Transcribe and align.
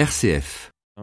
RCF. 0.00 0.72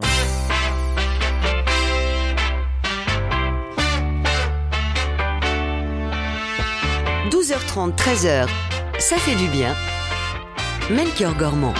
12h30, 7.30 7.94
13h, 7.94 8.48
ça 8.98 9.16
fait 9.18 9.36
du 9.36 9.46
bien. 9.46 9.72
Melchior 10.90 11.36
Gormand. 11.36 11.74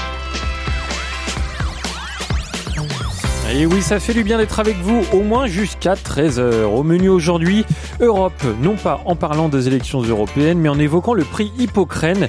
Et 3.53 3.67
oui, 3.67 3.81
ça 3.81 3.99
fait 3.99 4.13
du 4.13 4.23
bien 4.23 4.37
d'être 4.37 4.61
avec 4.61 4.77
vous, 4.77 5.05
au 5.13 5.23
moins 5.23 5.47
jusqu'à 5.47 5.95
13h. 5.95 6.67
Au 6.67 6.83
menu 6.83 7.09
aujourd'hui, 7.09 7.65
Europe, 7.99 8.45
non 8.61 8.77
pas 8.77 9.01
en 9.07 9.17
parlant 9.17 9.49
des 9.49 9.67
élections 9.67 10.03
européennes, 10.03 10.59
mais 10.59 10.69
en 10.69 10.79
évoquant 10.79 11.15
le 11.15 11.25
prix 11.25 11.51
Hippocrène 11.59 12.29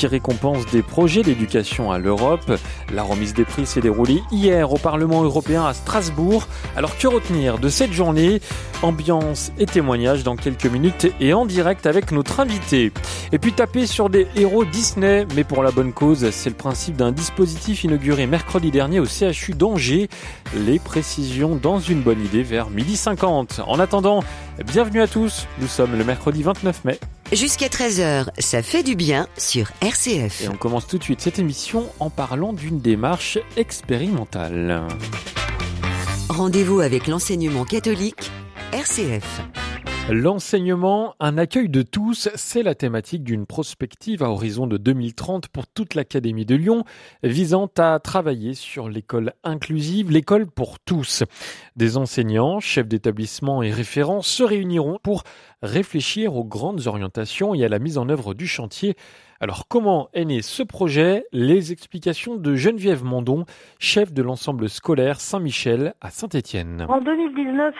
qui 0.00 0.06
récompense 0.06 0.64
des 0.72 0.80
projets 0.80 1.20
d'éducation 1.20 1.92
à 1.92 1.98
l'Europe. 1.98 2.58
La 2.90 3.02
remise 3.02 3.34
des 3.34 3.44
prix 3.44 3.66
s'est 3.66 3.82
déroulée 3.82 4.22
hier 4.32 4.72
au 4.72 4.78
Parlement 4.78 5.22
européen 5.22 5.66
à 5.66 5.74
Strasbourg. 5.74 6.46
Alors 6.74 6.96
que 6.96 7.06
retenir 7.06 7.58
de 7.58 7.68
cette 7.68 7.92
journée? 7.92 8.40
Ambiance 8.80 9.52
et 9.58 9.66
témoignages 9.66 10.24
dans 10.24 10.36
quelques 10.36 10.64
minutes 10.64 11.12
et 11.20 11.34
en 11.34 11.44
direct 11.44 11.84
avec 11.84 12.12
notre 12.12 12.40
invité. 12.40 12.92
Et 13.30 13.38
puis 13.38 13.52
taper 13.52 13.86
sur 13.86 14.08
des 14.08 14.26
héros 14.36 14.64
Disney, 14.64 15.26
mais 15.36 15.44
pour 15.44 15.62
la 15.62 15.70
bonne 15.70 15.92
cause, 15.92 16.30
c'est 16.30 16.48
le 16.48 16.56
principe 16.56 16.96
d'un 16.96 17.12
dispositif 17.12 17.84
inauguré 17.84 18.26
mercredi 18.26 18.70
dernier 18.70 19.00
au 19.00 19.04
CHU 19.04 19.52
d'Angers. 19.52 20.08
Les 20.54 20.78
précisions 20.78 21.56
dans 21.56 21.78
une 21.78 22.00
bonne 22.00 22.24
idée 22.24 22.42
vers 22.42 22.70
midi 22.70 22.96
50. 22.96 23.60
En 23.66 23.78
attendant, 23.78 24.24
bienvenue 24.64 25.02
à 25.02 25.06
tous. 25.06 25.46
Nous 25.58 25.68
sommes 25.68 25.98
le 25.98 26.04
mercredi 26.04 26.42
29 26.42 26.86
mai. 26.86 26.98
Jusqu'à 27.32 27.68
13h, 27.68 28.26
ça 28.38 28.60
fait 28.60 28.82
du 28.82 28.96
bien 28.96 29.28
sur 29.38 29.70
RCF. 29.82 30.42
Et 30.42 30.48
on 30.48 30.56
commence 30.56 30.88
tout 30.88 30.98
de 30.98 31.04
suite 31.04 31.20
cette 31.20 31.38
émission 31.38 31.86
en 32.00 32.10
parlant 32.10 32.52
d'une 32.52 32.80
démarche 32.80 33.38
expérimentale. 33.56 34.82
Rendez-vous 36.28 36.80
avec 36.80 37.06
l'enseignement 37.06 37.64
catholique 37.64 38.32
RCF. 38.72 39.42
L'enseignement, 40.12 41.14
un 41.20 41.38
accueil 41.38 41.68
de 41.68 41.82
tous, 41.82 42.30
c'est 42.34 42.64
la 42.64 42.74
thématique 42.74 43.22
d'une 43.22 43.46
prospective 43.46 44.24
à 44.24 44.30
horizon 44.30 44.66
de 44.66 44.76
2030 44.76 45.46
pour 45.46 45.68
toute 45.68 45.94
l'Académie 45.94 46.44
de 46.44 46.56
Lyon, 46.56 46.82
visant 47.22 47.70
à 47.78 48.00
travailler 48.00 48.54
sur 48.54 48.88
l'école 48.88 49.34
inclusive, 49.44 50.10
l'école 50.10 50.48
pour 50.48 50.80
tous. 50.80 51.22
Des 51.76 51.96
enseignants, 51.96 52.58
chefs 52.58 52.88
d'établissement 52.88 53.62
et 53.62 53.70
référents 53.70 54.22
se 54.22 54.42
réuniront 54.42 54.98
pour 55.00 55.22
réfléchir 55.62 56.34
aux 56.34 56.44
grandes 56.44 56.88
orientations 56.88 57.54
et 57.54 57.64
à 57.64 57.68
la 57.68 57.78
mise 57.78 57.96
en 57.96 58.08
œuvre 58.08 58.34
du 58.34 58.48
chantier 58.48 58.96
alors 59.42 59.68
comment 59.68 60.10
est 60.12 60.26
né 60.26 60.42
ce 60.42 60.62
projet? 60.62 61.24
Les 61.32 61.72
explications 61.72 62.36
de 62.36 62.54
Geneviève 62.54 63.04
Mondon, 63.04 63.46
chef 63.78 64.12
de 64.12 64.22
l'ensemble 64.22 64.68
scolaire 64.68 65.18
Saint-Michel 65.18 65.94
à 66.02 66.10
Saint-Étienne. 66.10 66.84
En 66.90 67.00
2019, 67.00 67.74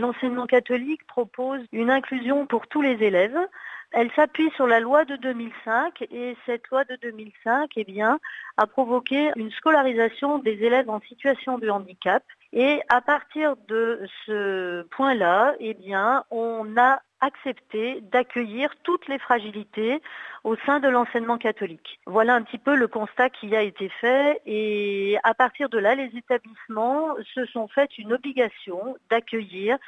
l'enseignement 0.00 0.46
catholique 0.46 1.06
propose 1.06 1.60
une 1.72 1.90
inclusion 1.90 2.46
pour 2.46 2.66
tous 2.66 2.80
les 2.80 2.94
élèves. 3.02 3.36
Elle 3.98 4.12
s'appuie 4.12 4.50
sur 4.56 4.66
la 4.66 4.78
loi 4.78 5.06
de 5.06 5.16
2005 5.16 6.02
et 6.10 6.36
cette 6.44 6.68
loi 6.68 6.84
de 6.84 6.98
2005 7.00 7.70
eh 7.76 7.84
bien, 7.84 8.18
a 8.58 8.66
provoqué 8.66 9.30
une 9.36 9.50
scolarisation 9.50 10.38
des 10.38 10.62
élèves 10.62 10.90
en 10.90 11.00
situation 11.00 11.56
de 11.56 11.70
handicap. 11.70 12.22
Et 12.52 12.82
à 12.90 13.00
partir 13.00 13.56
de 13.68 14.06
ce 14.26 14.82
point-là, 14.90 15.54
eh 15.60 15.72
bien, 15.72 16.24
on 16.30 16.76
a 16.76 17.00
accepter 17.22 18.02
d'accueillir 18.02 18.68
toutes 18.82 19.08
les 19.08 19.18
fragilités 19.18 20.02
au 20.44 20.56
sein 20.66 20.78
de 20.78 20.88
l'enseignement 20.88 21.38
catholique. 21.38 21.98
Voilà 22.04 22.34
un 22.34 22.42
petit 22.42 22.58
peu 22.58 22.76
le 22.76 22.88
constat 22.88 23.30
qui 23.30 23.56
a 23.56 23.62
été 23.62 23.88
fait 23.88 24.42
et 24.44 25.16
à 25.24 25.32
partir 25.32 25.70
de 25.70 25.78
là, 25.78 25.94
les 25.94 26.10
établissements 26.14 27.14
se 27.34 27.46
sont 27.46 27.66
fait 27.66 27.96
une 27.96 28.12
obligation 28.12 28.98
d'accueillir 29.08 29.78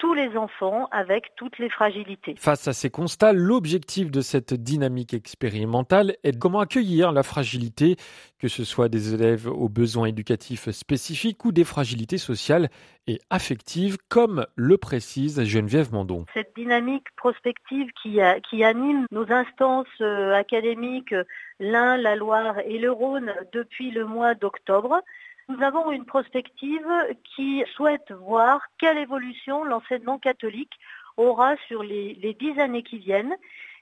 tous 0.00 0.14
les 0.14 0.34
enfants 0.36 0.88
avec 0.90 1.26
toutes 1.36 1.58
les 1.58 1.68
fragilités. 1.68 2.34
Face 2.38 2.66
à 2.66 2.72
ces 2.72 2.88
constats, 2.88 3.34
l'objectif 3.34 4.10
de 4.10 4.22
cette 4.22 4.54
dynamique 4.54 5.12
expérimentale 5.12 6.16
est 6.24 6.32
de 6.32 6.38
comment 6.38 6.60
accueillir 6.60 7.12
la 7.12 7.22
fragilité, 7.22 7.96
que 8.38 8.48
ce 8.48 8.64
soit 8.64 8.88
des 8.88 9.12
élèves 9.14 9.46
aux 9.46 9.68
besoins 9.68 10.06
éducatifs 10.06 10.70
spécifiques 10.70 11.44
ou 11.44 11.52
des 11.52 11.64
fragilités 11.64 12.16
sociales 12.16 12.70
et 13.06 13.18
affectives, 13.28 13.98
comme 14.08 14.46
le 14.56 14.78
précise 14.78 15.44
Geneviève 15.44 15.92
Mandon. 15.92 16.24
Cette 16.32 16.56
dynamique 16.56 17.06
prospective 17.16 17.88
qui, 18.02 18.18
qui 18.48 18.64
anime 18.64 19.04
nos 19.10 19.30
instances 19.30 19.86
euh, 20.00 20.32
académiques, 20.32 21.14
l'Ain, 21.58 21.98
la 21.98 22.16
Loire 22.16 22.58
et 22.60 22.78
le 22.78 22.90
Rhône 22.90 23.34
depuis 23.52 23.90
le 23.90 24.06
mois 24.06 24.34
d'octobre, 24.34 25.02
nous 25.50 25.62
avons 25.62 25.90
une 25.90 26.04
prospective 26.04 26.86
qui 27.34 27.64
souhaite 27.74 28.12
voir 28.12 28.60
quelle 28.78 28.98
évolution 28.98 29.64
l'enseignement 29.64 30.18
catholique 30.18 30.72
aura 31.16 31.56
sur 31.68 31.82
les, 31.82 32.36
dix 32.38 32.58
années 32.58 32.82
qui 32.82 32.98
viennent. 32.98 33.34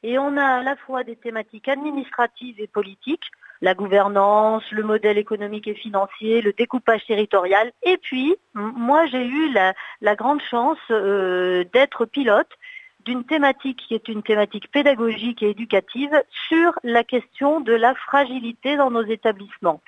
Et 0.03 0.19
on 0.19 0.37
a 0.37 0.45
à 0.45 0.63
la 0.63 0.77
fois 0.77 1.05
des 1.05 1.17
thématiques 1.17 1.69
administratives 1.69 2.61
et 2.61 2.69
politiques, 2.69 3.31
la 3.61 3.75
gouvernance, 3.75 4.63
le 4.71 4.85
modèle 4.85 5.19
économique 5.19 5.67
et 5.67 5.75
financier, 5.75 6.41
le 6.41 6.53
découpage 6.53 7.05
territorial. 7.07 7.73
Et 7.83 7.97
puis, 7.97 8.37
moi, 8.55 9.07
j'ai 9.07 9.27
eu 9.27 9.53
la, 9.53 10.15
grande 10.15 10.41
chance 10.41 10.79
euh, 10.91 11.65
d'être 11.73 12.07
pilote 12.07 12.51
d'une 13.09 13.25
thématique 13.25 13.85
qui 13.89 13.95
est 13.95 14.07
une 14.09 14.23
thématique 14.23 14.71
pédagogique 14.71 15.43
et 15.43 15.49
éducative 15.49 16.11
sur 16.47 16.79
la 16.85 17.05
question 17.05 17.61
de 17.61 17.73
la 17.73 17.95
fragilité 17.95 18.77
dans 18.77 18.91
nos 18.91 19.03
établissements. 19.03 19.81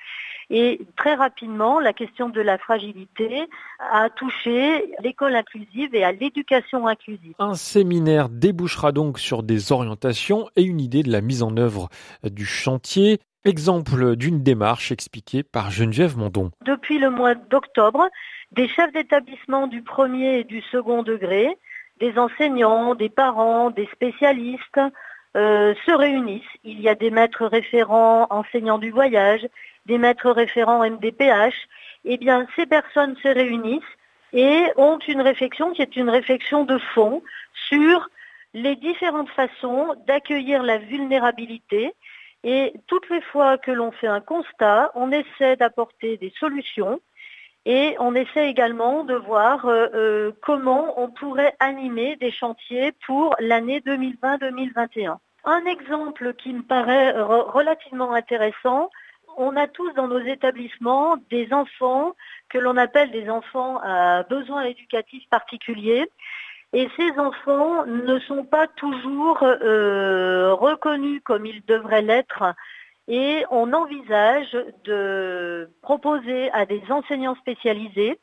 Et 0.49 0.81
très 0.97 1.13
rapidement, 1.13 1.79
la 1.79 1.93
question 1.93 2.29
de 2.29 2.41
la 2.41 2.57
fragilité 2.57 3.47
a 3.79 4.09
touché 4.09 4.91
l'école 5.03 5.35
inclusive 5.35 5.93
et 5.93 6.03
à 6.03 6.11
l'éducation 6.11 6.87
inclusive. 6.87 7.35
Un 7.37 7.53
séminaire 7.53 8.27
débouchera 8.27 8.91
donc 8.91 9.19
sur 9.19 9.43
des 9.43 9.71
orientations 9.71 10.49
et 10.55 10.63
une 10.63 10.81
idée 10.81 11.03
de 11.03 11.11
la 11.11 11.21
mise 11.21 11.43
en 11.43 11.55
œuvre 11.57 11.89
du 12.23 12.45
chantier. 12.45 13.19
Exemple 13.45 14.15
d'une 14.15 14.41
démarche 14.41 14.91
expliquée 14.91 15.43
par 15.43 15.69
Geneviève 15.69 16.17
Mondon. 16.17 16.49
Depuis 16.65 16.97
le 16.97 17.11
mois 17.11 17.35
d'octobre, 17.35 18.07
des 18.51 18.67
chefs 18.67 18.91
d'établissement 18.93 19.67
du 19.67 19.83
premier 19.83 20.39
et 20.39 20.43
du 20.43 20.61
second 20.71 21.03
degré, 21.03 21.55
des 22.01 22.17
enseignants, 22.17 22.95
des 22.95 23.09
parents, 23.09 23.69
des 23.69 23.87
spécialistes 23.93 24.81
euh, 25.37 25.73
se 25.85 25.91
réunissent. 25.91 26.57
Il 26.63 26.81
y 26.81 26.89
a 26.89 26.95
des 26.95 27.11
maîtres 27.11 27.45
référents 27.45 28.27
enseignants 28.31 28.79
du 28.79 28.91
voyage, 28.91 29.47
des 29.85 29.97
maîtres 29.97 30.31
référents 30.31 30.83
MDPH, 30.83 31.55
eh 32.03 32.17
bien, 32.17 32.47
ces 32.55 32.65
personnes 32.65 33.15
se 33.23 33.27
réunissent 33.29 33.95
et 34.33 34.63
ont 34.77 34.97
une 35.07 35.21
réflexion 35.21 35.71
qui 35.71 35.83
est 35.83 35.95
une 35.95 36.09
réflexion 36.09 36.65
de 36.65 36.77
fond 36.93 37.21
sur 37.69 38.09
les 38.53 38.75
différentes 38.75 39.29
façons 39.29 39.93
d'accueillir 40.07 40.63
la 40.63 40.79
vulnérabilité. 40.79 41.93
Et 42.43 42.73
toutes 42.87 43.09
les 43.09 43.21
fois 43.21 43.57
que 43.59 43.71
l'on 43.71 43.91
fait 43.91 44.07
un 44.07 44.21
constat, 44.21 44.91
on 44.95 45.11
essaie 45.11 45.55
d'apporter 45.55 46.17
des 46.17 46.33
solutions 46.39 46.99
et 47.65 47.95
on 47.99 48.15
essaie 48.15 48.49
également 48.49 49.03
de 49.03 49.13
voir 49.13 49.65
euh, 49.65 49.87
euh, 49.93 50.31
comment 50.41 50.99
on 50.99 51.09
pourrait 51.09 51.55
animer 51.59 52.15
des 52.15 52.31
chantiers 52.31 52.91
pour 53.05 53.35
l'année 53.39 53.81
2020-2021. 53.81 55.17
Un 55.45 55.65
exemple 55.65 56.33
qui 56.35 56.53
me 56.53 56.61
paraît 56.61 57.11
relativement 57.19 58.13
intéressant, 58.13 58.89
on 59.37 59.55
a 59.55 59.67
tous 59.67 59.91
dans 59.93 60.07
nos 60.07 60.19
établissements 60.19 61.17
des 61.29 61.51
enfants 61.53 62.13
que 62.49 62.57
l'on 62.57 62.77
appelle 62.77 63.11
des 63.11 63.29
enfants 63.29 63.79
à 63.83 64.23
besoins 64.23 64.63
éducatifs 64.63 65.27
particuliers. 65.29 66.09
Et 66.73 66.89
ces 66.95 67.19
enfants 67.19 67.85
ne 67.85 68.19
sont 68.19 68.45
pas 68.45 68.67
toujours 68.67 69.43
euh, 69.43 70.53
reconnus 70.53 71.21
comme 71.23 71.45
ils 71.45 71.63
devraient 71.65 72.01
l'être. 72.01 72.43
Et 73.07 73.43
on 73.51 73.73
envisage 73.73 74.57
de 74.85 75.69
proposer 75.81 76.49
à 76.51 76.65
des 76.65 76.81
enseignants 76.89 77.35
spécialisés 77.35 78.19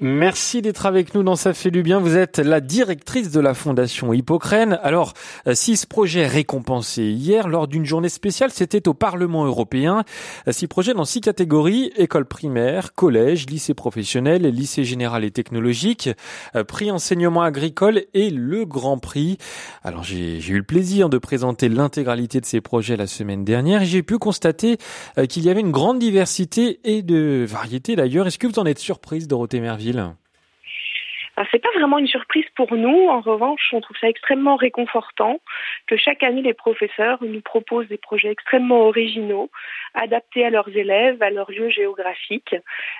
Merci 0.00 0.60
d'être 0.60 0.86
avec 0.86 1.14
nous 1.14 1.22
dans 1.22 1.36
Ça 1.36 1.54
fait 1.54 1.70
du 1.70 1.84
bien. 1.84 2.00
Vous 2.00 2.16
êtes 2.16 2.40
la 2.40 2.60
directrice 2.60 3.30
de 3.30 3.38
la 3.38 3.54
Fondation 3.54 4.12
Hippocrène. 4.12 4.80
Alors, 4.82 5.12
euh, 5.46 5.54
six 5.54 5.86
projets 5.86 6.26
récompensés 6.26 7.04
hier 7.04 7.46
lors 7.46 7.68
d'une 7.68 7.84
journée 7.84 8.08
spéciale, 8.08 8.50
c'était 8.50 8.88
au 8.88 8.94
Parlement 8.94 9.44
européen. 9.44 10.02
Euh, 10.48 10.52
six 10.52 10.66
projets 10.66 10.94
dans 10.94 11.04
six 11.04 11.20
catégories, 11.20 11.92
école 11.96 12.24
primaire, 12.24 12.94
collège, 12.94 13.46
lycée 13.46 13.74
professionnel, 13.74 14.42
lycée 14.42 14.82
général 14.82 15.22
et 15.22 15.30
technologique, 15.30 16.10
euh, 16.56 16.64
prix 16.64 16.90
enseignement 16.90 17.42
agricole 17.42 18.02
et 18.14 18.30
le 18.30 18.64
Grand 18.64 18.98
Prix. 18.98 19.38
Alors, 19.84 20.02
j'ai 20.02 20.44
eu 20.48 20.56
le 20.56 20.64
plaisir 20.64 21.08
de 21.08 21.18
présenter 21.18 21.68
l'intégralité 21.68 22.40
de 22.40 22.46
ces 22.46 22.60
projets 22.60 22.96
la 22.96 23.06
semaine 23.06 23.44
dernière 23.44 23.82
et 23.82 23.86
j'ai 23.86 24.02
pu 24.02 24.18
constater 24.18 24.78
qu'il 25.28 25.44
y 25.44 25.50
avait 25.50 25.60
une 25.60 25.70
grande 25.70 26.00
diversité 26.00 26.80
et 26.82 27.02
de 27.02 27.44
variété 27.48 27.94
d'ailleurs. 27.94 28.26
Est-ce 28.26 28.38
que 28.38 28.48
vous 28.48 28.58
en 28.58 28.66
êtes 28.66 28.80
surprise, 28.80 29.28
Dorothée 29.28 29.60
Merville 29.92 30.14
c'est 31.50 31.58
pas 31.58 31.70
vraiment 31.76 31.98
une 31.98 32.06
surprise 32.06 32.44
pour 32.54 32.74
nous. 32.74 33.08
En 33.08 33.20
revanche, 33.20 33.60
on 33.72 33.80
trouve 33.80 33.96
ça 34.00 34.08
extrêmement 34.08 34.56
réconfortant 34.56 35.40
que 35.86 35.96
chaque 35.96 36.22
année 36.22 36.42
les 36.42 36.54
professeurs 36.54 37.18
nous 37.22 37.40
proposent 37.40 37.88
des 37.88 37.98
projets 37.98 38.30
extrêmement 38.30 38.82
originaux, 38.82 39.50
adaptés 39.94 40.44
à 40.44 40.50
leurs 40.50 40.68
élèves, 40.68 41.20
à 41.22 41.30
leur 41.30 41.50
lieu 41.50 41.70
géographique, 41.70 42.54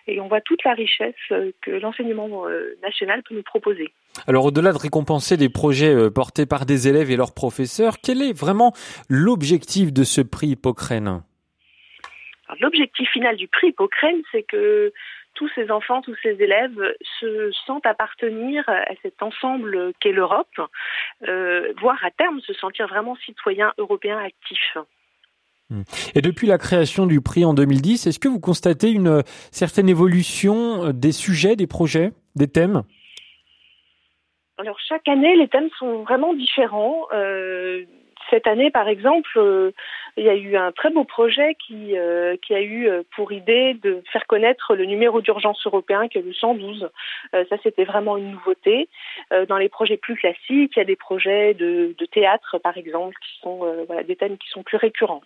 et 0.07 0.21
on 0.21 0.29
voit 0.29 0.41
toute 0.41 0.65
la 0.65 0.73
richesse 0.73 1.15
euh, 1.31 1.53
que 1.63 1.71
l'enseignement 1.71 2.49
euh, 2.49 2.77
national 2.83 3.23
peut 3.23 3.35
nous 3.35 3.43
proposer. 3.43 3.93
Alors, 4.27 4.47
au-delà 4.47 4.73
de 4.73 4.79
récompenser 4.79 5.37
des 5.37 5.49
projets 5.49 5.95
euh, 5.95 6.11
portés 6.11 6.47
par 6.47 6.67
des 6.67 6.89
élèves 6.89 7.11
et 7.11 7.17
leurs 7.17 7.35
professeurs, 7.35 7.99
quel 8.03 8.21
est 8.21 8.37
vraiment 8.37 8.73
l'objectif 9.09 9.93
de 9.93 10.03
ce 10.03 10.21
prix 10.21 10.49
Hippocrène? 10.49 11.23
L'objectif 12.61 13.09
final 13.11 13.37
du 13.37 13.49
prix 13.49 13.69
Hippocrène, 13.69 14.23
c'est 14.31 14.43
que 14.43 14.93
tous 15.35 15.51
ces 15.55 15.71
enfants, 15.71 16.03
tous 16.03 16.17
ces 16.23 16.37
élèves 16.41 16.95
se 17.21 17.51
sentent 17.67 17.87
appartenir 17.87 18.69
à 18.69 18.95
cet 19.03 19.23
ensemble 19.23 19.93
qu'est 20.01 20.13
l'Europe, 20.13 20.61
euh, 21.29 21.73
voire 21.81 22.03
à 22.05 22.11
terme 22.11 22.41
se 22.41 22.53
sentir 22.55 22.87
vraiment 22.89 23.17
citoyens 23.17 23.73
européens 23.79 24.19
actifs. 24.19 24.79
Et 26.15 26.21
depuis 26.21 26.47
la 26.47 26.59
création 26.59 27.07
du 27.07 27.21
prix 27.21 27.45
en 27.45 27.55
2010, 27.55 28.07
est-ce 28.07 28.19
que 28.19 28.29
vous 28.29 28.39
constatez 28.39 28.91
une 28.91 29.23
certaine 29.51 29.89
évolution 29.89 30.91
des 30.93 31.11
sujets, 31.11 31.57
des 31.57 31.67
projets, 31.67 32.13
des 32.37 32.49
thèmes? 32.49 32.83
Alors 34.59 34.79
chaque 34.79 35.09
année, 35.09 35.37
les 35.37 35.49
thèmes 35.49 35.71
sont 35.79 36.03
vraiment 36.03 36.35
différents. 36.35 37.07
Euh, 37.13 37.85
cette 38.31 38.47
année, 38.47 38.71
par 38.71 38.89
exemple, 38.89 39.31
euh, 39.37 39.73
il 40.17 40.25
y 40.25 40.29
a 40.29 40.35
eu 40.35 40.57
un 40.57 40.73
très 40.73 40.91
beau 40.91 41.05
projet 41.05 41.57
qui, 41.67 41.97
euh, 41.97 42.37
a 42.51 42.61
eu 42.61 42.89
euh, 42.89 43.03
pour 43.15 43.33
idée 43.33 43.75
de 43.75 44.03
faire 44.13 44.27
connaître 44.27 44.75
le 44.75 44.85
numéro 44.85 45.21
d'urgence 45.21 45.65
européen 45.67 46.09
qui 46.09 46.19
est 46.19 46.23
le 46.23 46.33
112. 46.33 46.89
ça, 47.33 47.57
c'était 47.63 47.85
vraiment 47.85 48.17
une 48.17 48.33
nouveauté. 48.33 48.89
dans 49.49 49.57
les 49.57 49.69
projets 49.69 49.97
plus 49.97 50.17
classiques, 50.17 50.73
il 50.77 50.79
y 50.79 50.81
a 50.81 50.85
des 50.85 50.97
projets 50.97 51.55
de, 51.55 51.95
théâtre, 52.11 52.59
par 52.59 52.77
exemple, 52.77 53.17
qui 53.21 53.41
sont 53.41 53.87
des 54.07 54.17
thèmes 54.17 54.39
qui 54.39 54.49
sont 54.51 54.63
plus 54.63 54.77
récurrents. 54.77 55.23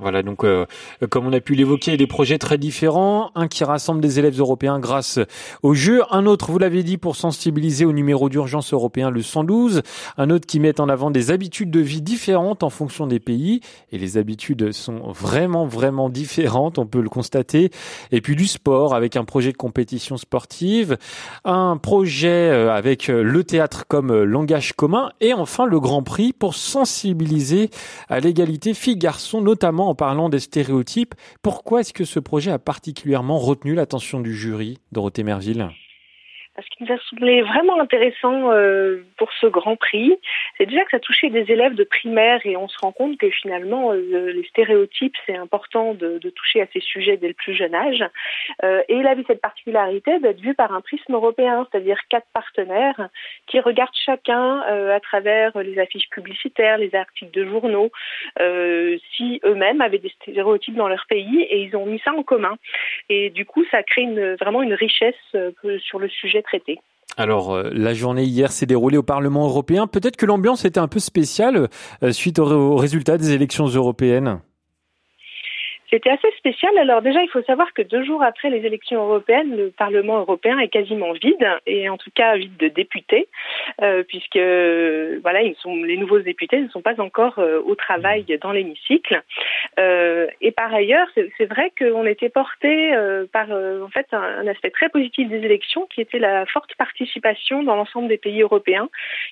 Voilà, 0.00 0.22
donc 0.22 0.44
euh, 0.44 0.64
comme 1.10 1.26
on 1.26 1.32
a 1.32 1.40
pu 1.40 1.56
l'évoquer, 1.56 1.96
des 1.96 2.06
projets 2.06 2.38
très 2.38 2.56
différents, 2.56 3.32
un 3.34 3.48
qui 3.48 3.64
rassemble 3.64 4.00
des 4.00 4.20
élèves 4.20 4.38
européens 4.38 4.78
grâce 4.78 5.18
au 5.64 5.74
jeu, 5.74 6.02
un 6.12 6.24
autre, 6.24 6.52
vous 6.52 6.58
l'avez 6.60 6.84
dit, 6.84 6.98
pour 6.98 7.16
sensibiliser 7.16 7.84
au 7.84 7.92
numéro 7.92 8.28
d'urgence 8.28 8.72
européen, 8.72 9.10
le 9.10 9.22
112, 9.22 9.82
un 10.16 10.30
autre 10.30 10.46
qui 10.46 10.60
met 10.60 10.80
en 10.80 10.88
avant 10.88 11.10
des 11.10 11.32
habitudes 11.32 11.72
de 11.72 11.80
vie 11.80 12.00
différentes 12.00 12.62
en 12.62 12.70
fonction 12.70 13.08
des 13.08 13.18
pays, 13.18 13.60
et 13.90 13.98
les 13.98 14.18
habitudes 14.18 14.70
sont 14.70 15.10
vraiment, 15.10 15.66
vraiment 15.66 16.10
différentes, 16.10 16.78
on 16.78 16.86
peut 16.86 17.02
le 17.02 17.08
constater, 17.08 17.72
et 18.12 18.20
puis 18.20 18.36
du 18.36 18.46
sport 18.46 18.94
avec 18.94 19.16
un 19.16 19.24
projet 19.24 19.50
de 19.50 19.56
compétition 19.56 20.16
sportive, 20.16 20.96
un 21.44 21.76
projet 21.76 22.28
euh, 22.28 22.72
avec 22.72 23.10
euh, 23.10 23.24
le 23.24 23.42
théâtre 23.42 23.84
comme 23.88 24.22
langage 24.22 24.74
commun, 24.74 25.10
et 25.20 25.34
enfin 25.34 25.66
le 25.66 25.80
Grand 25.80 26.04
Prix 26.04 26.32
pour 26.32 26.54
sensibiliser 26.54 27.70
à 28.08 28.20
l'égalité 28.20 28.74
filles-garçons, 28.74 29.40
notamment 29.40 29.87
en 29.88 29.94
parlant 29.94 30.28
des 30.28 30.40
stéréotypes. 30.40 31.14
Pourquoi 31.42 31.80
est-ce 31.80 31.92
que 31.92 32.04
ce 32.04 32.20
projet 32.20 32.50
a 32.50 32.58
particulièrement 32.58 33.38
retenu 33.38 33.74
l'attention 33.74 34.20
du 34.20 34.34
jury, 34.34 34.78
Dorothée 34.92 35.24
Merville? 35.24 35.70
Ce 36.62 36.68
qui 36.70 36.84
nous 36.84 36.92
a 36.92 36.98
semblé 37.10 37.42
vraiment 37.42 37.80
intéressant 37.80 38.50
euh, 38.52 39.04
pour 39.16 39.32
ce 39.34 39.46
Grand 39.46 39.76
Prix, 39.76 40.16
c'est 40.56 40.66
déjà 40.66 40.84
que 40.84 40.90
ça 40.90 40.98
touchait 40.98 41.30
des 41.30 41.50
élèves 41.52 41.74
de 41.74 41.84
primaire 41.84 42.40
et 42.44 42.56
on 42.56 42.68
se 42.68 42.78
rend 42.78 42.92
compte 42.92 43.16
que 43.18 43.30
finalement 43.30 43.92
euh, 43.92 44.32
les 44.32 44.44
stéréotypes, 44.44 45.14
c'est 45.26 45.36
important 45.36 45.94
de, 45.94 46.18
toucher 46.30 46.60
à 46.60 46.66
ces 46.72 46.80
sujets 46.80 47.16
dès 47.16 47.28
le 47.28 47.34
plus 47.34 47.54
jeune 47.54 47.74
âge. 47.74 48.04
Euh, 48.62 48.82
et 48.88 48.96
il 48.96 49.06
avait 49.06 49.24
cette 49.26 49.40
particularité 49.40 50.18
d'être 50.20 50.40
vu 50.40 50.54
par 50.54 50.72
un 50.72 50.80
prisme 50.80 51.14
européen, 51.14 51.66
c'est-à-dire 51.70 51.98
quatre 52.08 52.26
partenaires 52.34 53.08
qui 53.46 53.60
regardent 53.60 53.90
chacun 54.04 54.60
à 54.60 55.00
travers 55.00 55.56
les 55.58 55.78
affiches 55.78 56.08
publicitaires, 56.10 56.76
les 56.76 56.94
articles 56.94 57.30
de 57.32 57.46
journaux, 57.46 57.90
si 59.16 59.40
eux-mêmes 59.44 59.80
avaient 59.80 59.98
des 59.98 60.10
stéréotypes 60.10 60.74
dans 60.74 60.88
leur 60.88 61.06
pays 61.08 61.42
et 61.42 61.62
ils 61.62 61.76
ont 61.76 61.86
mis 61.86 62.00
ça 62.00 62.12
en 62.12 62.22
commun. 62.22 62.56
Et 63.08 63.30
du 63.30 63.46
coup, 63.46 63.64
ça 63.70 63.82
crée 63.82 64.06
vraiment 64.36 64.62
une 64.62 64.74
richesse 64.74 65.14
sur 65.80 65.98
le 65.98 66.08
sujet 66.08 66.42
alors, 67.16 67.52
euh, 67.52 67.70
la 67.72 67.94
journée 67.94 68.22
hier 68.22 68.52
s'est 68.52 68.64
déroulée 68.64 68.96
au 68.96 69.02
Parlement 69.02 69.44
européen. 69.44 69.88
Peut-être 69.88 70.16
que 70.16 70.24
l'ambiance 70.24 70.64
était 70.64 70.78
un 70.78 70.86
peu 70.86 71.00
spéciale 71.00 71.68
euh, 72.04 72.12
suite 72.12 72.38
aux 72.38 72.76
résultats 72.76 73.18
des 73.18 73.32
élections 73.32 73.66
européennes. 73.66 74.40
C'était 75.90 76.10
assez 76.10 76.30
spécial. 76.36 76.76
Alors 76.78 77.00
déjà, 77.00 77.22
il 77.22 77.30
faut 77.30 77.42
savoir 77.42 77.72
que 77.72 77.80
deux 77.80 78.04
jours 78.04 78.22
après 78.22 78.50
les 78.50 78.64
élections 78.66 79.02
européennes, 79.02 79.56
le 79.56 79.70
Parlement 79.70 80.18
européen 80.18 80.58
est 80.58 80.68
quasiment 80.68 81.12
vide, 81.12 81.46
et 81.66 81.88
en 81.88 81.96
tout 81.96 82.10
cas 82.14 82.36
vide 82.36 82.56
de 82.58 82.68
députés, 82.68 83.28
euh, 83.80 84.02
puisque 84.02 84.36
voilà, 85.22 85.42
les 85.42 85.96
nouveaux 85.96 86.18
députés 86.18 86.60
ne 86.60 86.68
sont 86.68 86.82
pas 86.82 87.00
encore 87.00 87.38
euh, 87.38 87.60
au 87.64 87.74
travail 87.74 88.26
dans 88.42 88.52
l'hémicycle. 88.52 89.22
Euh, 89.78 90.26
et 90.40 90.52
par 90.52 90.72
ailleurs, 90.74 91.08
c'est 91.14 91.46
vrai 91.46 91.72
qu'on 91.78 92.04
était 92.04 92.28
porté 92.28 92.94
euh, 92.94 93.26
par 93.32 93.50
en 93.50 93.88
fait 93.88 94.06
un, 94.12 94.46
aspect 94.46 94.70
très 94.70 94.90
positif 94.90 95.28
des 95.28 95.38
élections, 95.38 95.86
qui 95.86 96.00
était 96.00 96.18
la 96.18 96.44
forte 96.46 96.74
participation 96.76 97.62
dans 97.62 97.76
l'ensemble 97.76 98.08
des 98.08 98.18
pays 98.18 98.42
européens, 98.42 98.88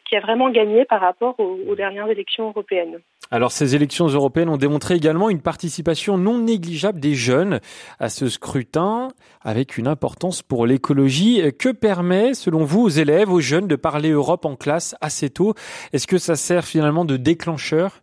qui 0.09 0.17
a 0.17 0.21
vraiment 0.21 0.49
gagné 0.51 0.85
par 0.85 1.01
rapport 1.01 1.39
aux 1.39 1.75
dernières 1.75 2.09
élections 2.09 2.49
européennes. 2.49 2.99
Alors 3.31 3.53
ces 3.53 3.75
élections 3.75 4.07
européennes 4.07 4.49
ont 4.49 4.57
démontré 4.57 4.95
également 4.95 5.31
une 5.31 5.43
participation 5.43 6.17
non 6.17 6.39
négligeable 6.39 7.01
des 7.01 7.15
jeunes 7.15 7.61
à 7.99 8.09
ce 8.09 8.29
scrutin 8.29 9.09
avec 9.43 9.79
une 9.79 9.89
importance 9.89 10.43
pour 10.43 10.67
l'écologie. 10.67 11.43
Que 11.59 11.71
permet, 11.71 12.35
selon 12.35 12.65
vous, 12.65 12.83
aux 12.83 12.89
élèves, 12.89 13.31
aux 13.31 13.41
jeunes 13.41 13.69
de 13.69 13.77
parler 13.77 14.11
Europe 14.11 14.45
en 14.45 14.57
classe 14.57 14.95
assez 15.01 15.31
tôt? 15.31 15.55
Est-ce 15.93 16.07
que 16.07 16.19
ça 16.19 16.37
sert 16.37 16.65
finalement 16.65 17.05
de 17.05 17.17
déclencheur? 17.17 18.03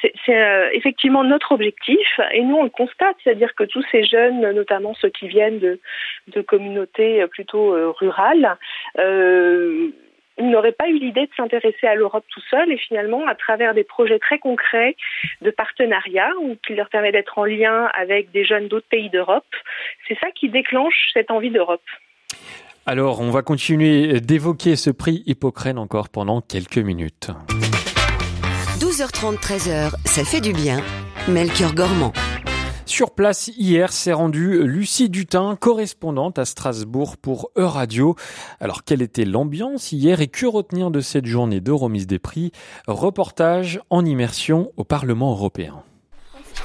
C'est 0.00 0.36
euh, 0.36 0.68
effectivement 0.72 1.24
notre 1.24 1.52
objectif 1.52 2.20
et 2.32 2.42
nous 2.42 2.54
on 2.54 2.62
le 2.62 2.70
constate, 2.70 3.16
c'est-à-dire 3.22 3.52
que 3.56 3.64
tous 3.64 3.84
ces 3.90 4.04
jeunes, 4.04 4.52
notamment 4.52 4.94
ceux 4.94 5.08
qui 5.08 5.26
viennent 5.26 5.58
de, 5.58 6.40
communautés 6.42 7.26
plutôt 7.28 7.74
euh, 7.74 7.90
rurales, 7.90 8.56
euh, 8.98 9.90
ils 10.38 10.50
n'auraient 10.50 10.72
pas 10.72 10.88
eu 10.88 10.98
l'idée 10.98 11.26
de 11.26 11.30
s'intéresser 11.36 11.86
à 11.86 11.94
l'Europe 11.94 12.24
tout 12.32 12.42
seul 12.50 12.70
et 12.72 12.78
finalement, 12.78 13.26
à 13.26 13.34
travers 13.34 13.74
des 13.74 13.84
projets 13.84 14.18
très 14.18 14.38
concrets 14.38 14.96
de 15.40 15.50
partenariat 15.50 16.30
ou 16.40 16.56
qui 16.66 16.74
leur 16.74 16.88
permet 16.88 17.12
d'être 17.12 17.38
en 17.38 17.44
lien 17.44 17.90
avec 17.94 18.30
des 18.30 18.44
jeunes 18.44 18.68
d'autres 18.68 18.88
pays 18.88 19.10
d'Europe, 19.10 19.44
c'est 20.08 20.18
ça 20.18 20.30
qui 20.30 20.48
déclenche 20.48 21.10
cette 21.12 21.30
envie 21.30 21.50
d'Europe. 21.50 21.82
Alors, 22.86 23.20
on 23.20 23.30
va 23.30 23.42
continuer 23.42 24.20
d'évoquer 24.20 24.74
ce 24.74 24.90
prix 24.90 25.22
Hippocrène 25.26 25.78
encore 25.78 26.08
pendant 26.08 26.40
quelques 26.40 26.78
minutes. 26.78 27.30
12h30, 28.80 29.38
13h, 29.40 29.92
ça 30.04 30.24
fait 30.24 30.40
du 30.40 30.52
bien. 30.52 30.80
Melchior 31.28 31.74
Gormand. 31.74 32.12
Sur 32.92 33.12
place 33.12 33.50
hier 33.56 33.90
s'est 33.90 34.12
rendue 34.12 34.66
Lucie 34.66 35.08
Dutin, 35.08 35.56
correspondante 35.58 36.38
à 36.38 36.44
Strasbourg 36.44 37.16
pour 37.16 37.50
Euradio. 37.56 38.16
Alors 38.60 38.84
quelle 38.84 39.00
était 39.00 39.24
l'ambiance 39.24 39.92
hier 39.92 40.20
et 40.20 40.28
que 40.28 40.44
retenir 40.44 40.90
de 40.90 41.00
cette 41.00 41.24
journée 41.24 41.62
de 41.62 41.72
remise 41.72 42.06
des 42.06 42.18
prix? 42.18 42.52
Reportage 42.86 43.80
en 43.88 44.04
immersion 44.04 44.72
au 44.76 44.84
Parlement 44.84 45.30
européen. 45.30 45.84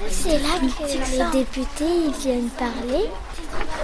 C'est 0.10 0.40
là 0.40 0.60
que 0.60 1.34
les 1.34 1.40
députés 1.40 2.12
viennent 2.20 2.50
parler 2.60 3.06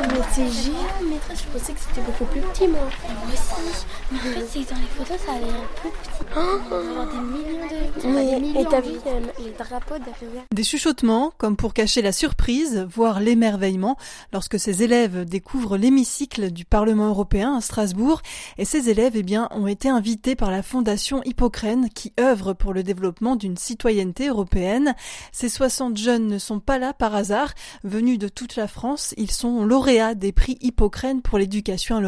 Mais 0.01 0.19
c'est 0.31 0.49
géant, 0.49 0.75
maîtresse, 1.07 1.43
je 1.43 1.57
pensais 1.57 1.73
que 1.73 1.79
c'était 1.79 2.01
beaucoup 2.01 2.25
plus 2.25 2.41
petit, 2.41 2.67
moi. 2.67 2.81
Moi 2.81 3.33
aussi. 3.33 3.85
Mais 4.11 4.17
en 4.17 4.21
fait, 4.21 4.47
c'est 4.49 4.59
que 4.63 4.69
dans 4.73 4.79
les 4.79 4.87
photos, 4.87 5.17
ça 5.25 5.33
a 5.33 5.39
l'air 5.39 5.69
plus 5.75 5.89
petit. 5.91 6.25
Oh, 6.35 6.39
on 6.65 6.69
va 6.69 6.77
avoir 6.77 7.07
des 7.07 7.19
millions 7.19 7.67
de. 7.67 8.07
Mais, 8.07 8.61
et 8.61 8.65
t'as 8.65 8.81
vu 8.81 8.93
les 9.39 9.51
drapeaux 9.51 9.99
derrière? 9.99 10.43
Des 10.51 10.63
chuchotements, 10.63 11.31
comme 11.37 11.55
pour 11.55 11.73
cacher 11.73 12.01
la 12.01 12.11
surprise, 12.11 12.87
voire 12.89 13.19
l'émerveillement, 13.19 13.97
lorsque 14.33 14.59
ces 14.59 14.83
élèves 14.83 15.25
découvrent 15.25 15.77
l'hémicycle 15.77 16.51
du 16.51 16.65
Parlement 16.65 17.07
européen 17.07 17.55
à 17.55 17.61
Strasbourg. 17.61 18.21
Et 18.57 18.65
ces 18.65 18.89
élèves, 18.89 19.13
eh 19.15 19.23
bien, 19.23 19.47
ont 19.51 19.67
été 19.67 19.89
invités 19.89 20.35
par 20.35 20.51
la 20.51 20.63
Fondation 20.63 21.21
Hippocrène, 21.23 21.89
qui 21.89 22.13
œuvre 22.19 22.53
pour 22.53 22.73
le 22.73 22.83
développement 22.83 23.35
d'une 23.35 23.57
citoyenneté 23.57 24.27
européenne. 24.27 24.95
Ces 25.31 25.49
60 25.49 25.97
jeunes 25.97 26.27
ne 26.27 26.39
sont 26.39 26.59
pas 26.59 26.79
là 26.79 26.93
par 26.93 27.15
hasard. 27.15 27.53
Venus 27.83 28.17
de 28.17 28.27
toute 28.27 28.55
la 28.55 28.67
France, 28.67 29.13
ils 29.17 29.31
sont 29.31 29.63
lauréats 29.63 29.82
des 29.83 30.31
prix 30.31 30.57
Hippocrène 30.61 31.21
pour 31.21 31.37
l'éducation. 31.37 32.01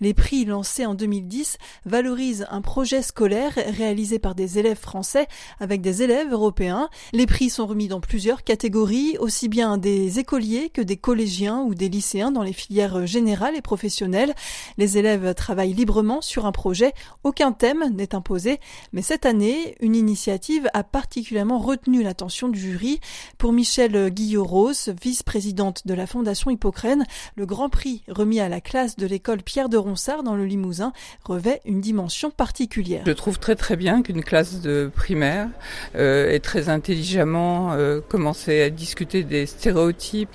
Les 0.00 0.12
prix 0.12 0.44
lancés 0.44 0.84
en 0.84 0.94
2010 0.94 1.56
valorisent 1.86 2.46
un 2.50 2.60
projet 2.60 3.00
scolaire 3.00 3.54
réalisé 3.56 4.18
par 4.18 4.34
des 4.34 4.58
élèves 4.58 4.78
français 4.78 5.26
avec 5.58 5.80
des 5.80 6.02
élèves 6.02 6.30
européens. 6.30 6.90
Les 7.14 7.24
prix 7.24 7.48
sont 7.48 7.66
remis 7.66 7.88
dans 7.88 8.00
plusieurs 8.00 8.44
catégories, 8.44 9.16
aussi 9.20 9.48
bien 9.48 9.78
des 9.78 10.18
écoliers 10.18 10.68
que 10.68 10.82
des 10.82 10.98
collégiens 10.98 11.60
ou 11.62 11.74
des 11.74 11.88
lycéens 11.88 12.30
dans 12.30 12.42
les 12.42 12.52
filières 12.52 13.06
générales 13.06 13.56
et 13.56 13.62
professionnelles. 13.62 14.34
Les 14.76 14.98
élèves 14.98 15.32
travaillent 15.34 15.72
librement 15.72 16.20
sur 16.20 16.44
un 16.44 16.52
projet, 16.52 16.92
aucun 17.24 17.52
thème 17.52 17.90
n'est 17.94 18.14
imposé, 18.14 18.60
mais 18.92 19.02
cette 19.02 19.24
année, 19.24 19.76
une 19.80 19.96
initiative 19.96 20.68
a 20.74 20.84
particulièrement 20.84 21.58
retenu 21.58 22.02
l'attention 22.02 22.48
du 22.48 22.60
jury. 22.60 23.00
Pour 23.38 23.54
Michel 23.54 24.10
Guillot-Rose, 24.10 24.92
vice-présidente 25.00 25.86
de 25.86 25.94
la 25.94 26.06
Fondation 26.06 26.50
Hippocrène, 26.50 26.97
le 27.36 27.46
grand 27.46 27.68
prix 27.68 28.02
remis 28.08 28.40
à 28.40 28.48
la 28.48 28.60
classe 28.60 28.96
de 28.96 29.06
l'école 29.06 29.42
Pierre 29.42 29.68
de 29.68 29.76
Ronsard 29.76 30.22
dans 30.22 30.34
le 30.34 30.44
Limousin 30.44 30.92
revêt 31.24 31.60
une 31.64 31.80
dimension 31.80 32.30
particulière. 32.30 33.02
Je 33.06 33.12
trouve 33.12 33.38
très 33.38 33.56
très 33.56 33.76
bien 33.76 34.02
qu'une 34.02 34.22
classe 34.22 34.60
de 34.60 34.90
primaire 34.94 35.48
euh, 35.96 36.30
ait 36.30 36.40
très 36.40 36.68
intelligemment 36.68 37.72
euh, 37.72 38.00
commencé 38.00 38.62
à 38.62 38.70
discuter 38.70 39.22
des 39.22 39.46
stéréotypes 39.46 40.28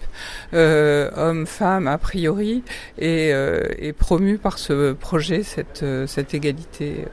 euh, 0.53 1.10
hommes-femmes 1.15 1.88
a 1.88 1.98
priori 1.98 2.63
et, 2.98 3.34
euh, 3.34 3.63
et 3.77 3.93
promu 3.93 4.38
par 4.38 4.58
ce 4.60 4.93
projet 4.93 5.43
cette, 5.43 5.84
euh, 5.84 6.08
cette 6.08 6.34
égalité 6.34 7.05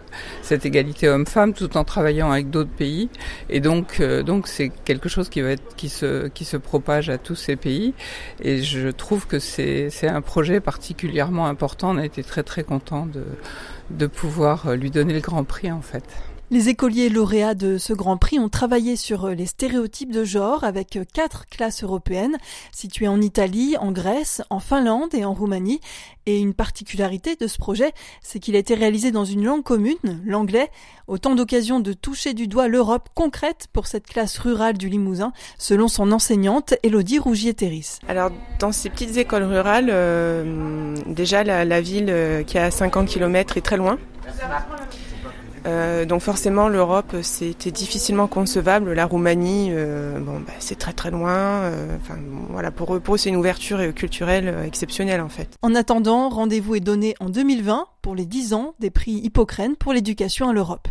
cette 0.42 0.66
égalité 0.66 1.08
homme-femme 1.08 1.54
tout 1.54 1.76
en 1.76 1.84
travaillant 1.84 2.30
avec 2.30 2.50
d'autres 2.50 2.70
pays 2.70 3.08
et 3.48 3.60
donc 3.60 4.02
donc 4.02 4.46
c'est 4.48 4.70
quelque 4.84 5.08
chose 5.08 5.28
qui 5.28 5.40
va 5.40 5.50
être 5.50 5.76
qui 5.76 5.88
se 5.88 6.28
qui 6.28 6.44
se 6.44 6.56
propage 6.56 7.10
à 7.10 7.18
tous 7.18 7.34
ces 7.34 7.56
pays 7.56 7.94
et 8.42 8.62
je 8.62 8.88
trouve 8.88 9.26
que 9.26 9.38
c'est 9.40 10.08
un 10.08 10.20
projet 10.20 10.60
particulièrement 10.60 11.46
important 11.46 11.90
on 11.90 11.98
a 11.98 12.04
été 12.04 12.22
très 12.22 12.42
très 12.42 12.62
content 12.62 13.06
de 13.06 13.24
de 13.90 14.06
pouvoir 14.06 14.76
lui 14.76 14.90
donner 14.90 15.14
le 15.14 15.20
grand 15.20 15.42
prix 15.44 15.72
en 15.72 15.82
fait. 15.82 16.04
Les 16.52 16.68
écoliers 16.68 17.10
lauréats 17.10 17.54
de 17.54 17.78
ce 17.78 17.92
Grand 17.92 18.16
Prix 18.16 18.40
ont 18.40 18.48
travaillé 18.48 18.96
sur 18.96 19.28
les 19.28 19.46
stéréotypes 19.46 20.10
de 20.10 20.24
genre 20.24 20.64
avec 20.64 20.98
quatre 21.12 21.46
classes 21.46 21.84
européennes 21.84 22.38
situées 22.72 23.06
en 23.06 23.20
Italie, 23.20 23.76
en 23.78 23.92
Grèce, 23.92 24.42
en 24.50 24.58
Finlande 24.58 25.14
et 25.14 25.24
en 25.24 25.32
Roumanie. 25.32 25.80
Et 26.26 26.40
une 26.40 26.52
particularité 26.52 27.36
de 27.36 27.46
ce 27.46 27.56
projet, 27.56 27.92
c'est 28.20 28.40
qu'il 28.40 28.56
a 28.56 28.58
été 28.58 28.74
réalisé 28.74 29.12
dans 29.12 29.24
une 29.24 29.44
langue 29.44 29.62
commune, 29.62 29.94
l'anglais, 30.26 30.70
autant 31.06 31.36
d'occasions 31.36 31.78
de 31.78 31.92
toucher 31.92 32.34
du 32.34 32.48
doigt 32.48 32.66
l'Europe 32.66 33.10
concrète 33.14 33.68
pour 33.72 33.86
cette 33.86 34.08
classe 34.08 34.36
rurale 34.36 34.76
du 34.76 34.88
Limousin, 34.88 35.32
selon 35.56 35.86
son 35.86 36.10
enseignante 36.10 36.74
Elodie 36.82 37.20
Rougier-Terris. 37.20 38.00
Alors, 38.08 38.32
dans 38.58 38.72
ces 38.72 38.90
petites 38.90 39.16
écoles 39.16 39.44
rurales, 39.44 39.88
euh, 39.88 40.96
déjà 41.06 41.44
la, 41.44 41.80
ville 41.80 42.06
euh, 42.08 42.42
qui 42.42 42.56
est 42.56 42.60
à 42.60 42.72
50 42.72 43.06
km 43.06 43.56
est 43.56 43.60
très 43.60 43.76
loin. 43.76 43.98
Euh, 45.66 46.04
donc 46.04 46.22
forcément 46.22 46.68
l'Europe 46.68 47.16
c'était 47.22 47.70
difficilement 47.70 48.26
concevable. 48.26 48.92
La 48.92 49.06
Roumanie, 49.06 49.68
euh, 49.70 50.18
bon, 50.18 50.40
bah, 50.40 50.52
c'est 50.58 50.78
très 50.78 50.92
très 50.92 51.10
loin. 51.10 51.30
Euh, 51.30 51.96
enfin 52.00 52.18
voilà, 52.50 52.70
pour 52.70 52.94
eux, 52.94 53.02
c'est 53.16 53.28
une 53.28 53.36
ouverture 53.36 53.94
culturelle 53.94 54.54
exceptionnelle 54.66 55.20
en 55.20 55.28
fait. 55.28 55.48
En 55.62 55.74
attendant, 55.74 56.28
rendez-vous 56.28 56.76
est 56.76 56.80
donné 56.80 57.14
en 57.20 57.28
2020 57.28 57.86
pour 58.02 58.14
les 58.14 58.26
10 58.26 58.54
ans 58.54 58.74
des 58.80 58.90
prix 58.90 59.12
Hippocrène 59.12 59.76
pour 59.76 59.92
l'éducation 59.92 60.48
à 60.48 60.52
l'Europe. 60.52 60.88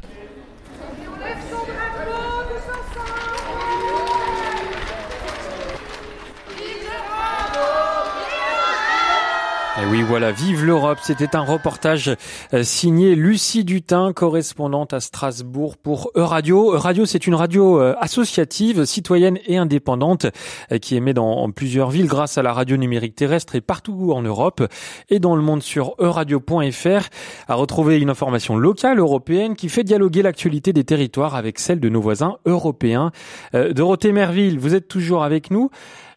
Et 9.82 9.86
oui, 9.86 10.02
voilà, 10.02 10.34
vive 10.34 10.66
l'Europe. 10.66 10.98
C'était 11.02 11.38
un 11.38 11.42
reportage 11.42 12.14
euh, 12.54 12.64
signé 12.64 13.16
Lucie 13.16 13.64
Dutin, 13.64 14.12
correspondante 14.12 14.94
à 14.94 15.00
Strasbourg 15.00 15.78
pour 15.78 16.12
Euradio. 16.16 16.74
Euradio, 16.74 17.06
c'est 17.06 17.28
une 17.28 17.36
radio 17.36 17.80
euh, 17.80 17.96
associative, 18.02 18.84
citoyenne 18.84 19.40
et 19.46 19.56
indépendante 19.56 20.26
euh, 20.74 20.80
qui 20.80 20.98
émet 20.98 21.14
dans 21.14 21.50
plusieurs 21.52 21.92
villes 21.92 22.08
grâce 22.08 22.38
à 22.38 22.42
la 22.42 22.52
radio 22.52 22.76
numérique 22.76 23.16
terrestre 23.16 23.56
et 23.56 23.62
partout 23.62 24.12
en 24.14 24.22
Europe 24.22 24.62
et 25.10 25.20
dans 25.20 25.38
le 25.38 25.42
monde 25.42 25.64
sur 25.64 25.96
euradio.fr. 25.98 27.08
À 27.48 27.56
retrouver 27.56 28.00
une 28.00 28.10
information 28.10 28.58
locale 28.58 29.00
européenne 29.00 29.56
qui 29.56 29.70
fait 29.70 29.86
dialoguer 29.86 30.24
l'actualité 30.24 30.74
des 30.74 30.84
territoires 30.84 31.36
avec 31.36 31.58
celle 31.58 31.80
de 31.80 31.88
nos 31.88 32.02
voisins 32.02 32.38
européens. 32.46 33.12
Dorothée 33.54 34.12
Merville, 34.12 34.60
vous 34.60 34.76
êtes 34.76 34.90
toujours 34.90 35.24
avec 35.24 35.52
nous. 35.52 35.70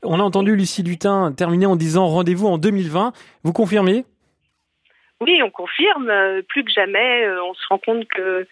On 0.05 0.19
a 0.19 0.23
entendu 0.23 0.57
Lucie 0.57 0.83
Dutin 0.83 1.33
terminer 1.33 1.67
en 1.67 1.77
disant 1.77 2.09
rendez-vous 2.09 2.49
en 2.49 2.59
2020. 2.59 3.13
Vous 3.45 3.53
confirmez? 3.53 4.05
Oui, 5.21 5.41
on 5.45 5.51
confirme. 5.51 6.13
Plus 6.49 6.65
que 6.65 6.73
jamais, 6.73 7.25
euh, 7.25 7.45
on 7.45 7.55
se 7.55 7.67
rend 7.69 7.79
compte 7.79 8.07
que, 8.09 8.47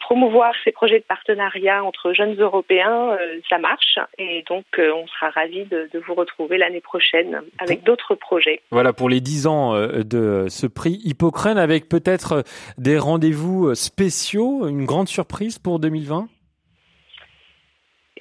promouvoir 0.00 0.52
ces 0.64 0.72
projets 0.72 0.98
de 0.98 1.04
partenariat 1.04 1.82
entre 1.84 2.12
jeunes 2.12 2.34
Européens, 2.38 3.10
euh, 3.12 3.40
ça 3.48 3.58
marche. 3.58 3.98
Et 4.18 4.44
donc, 4.48 4.64
euh, 4.78 4.92
on 4.92 5.06
sera 5.06 5.30
ravis 5.30 5.64
de, 5.64 5.88
vous 6.06 6.14
retrouver 6.14 6.58
l'année 6.58 6.80
prochaine 6.80 7.40
avec 7.58 7.82
d'autres 7.82 8.14
projets. 8.14 8.60
Voilà, 8.70 8.92
pour 8.92 9.08
les 9.08 9.20
10 9.20 9.46
ans 9.46 9.74
de 9.74 10.46
ce 10.48 10.66
prix 10.66 11.00
Hippocrène, 11.04 11.58
avec 11.58 11.88
peut-être 11.88 12.44
des 12.76 12.98
rendez-vous 12.98 13.74
spéciaux, 13.74 14.68
une 14.68 14.84
grande 14.84 15.08
surprise 15.08 15.58
pour 15.58 15.80
2020 15.80 16.28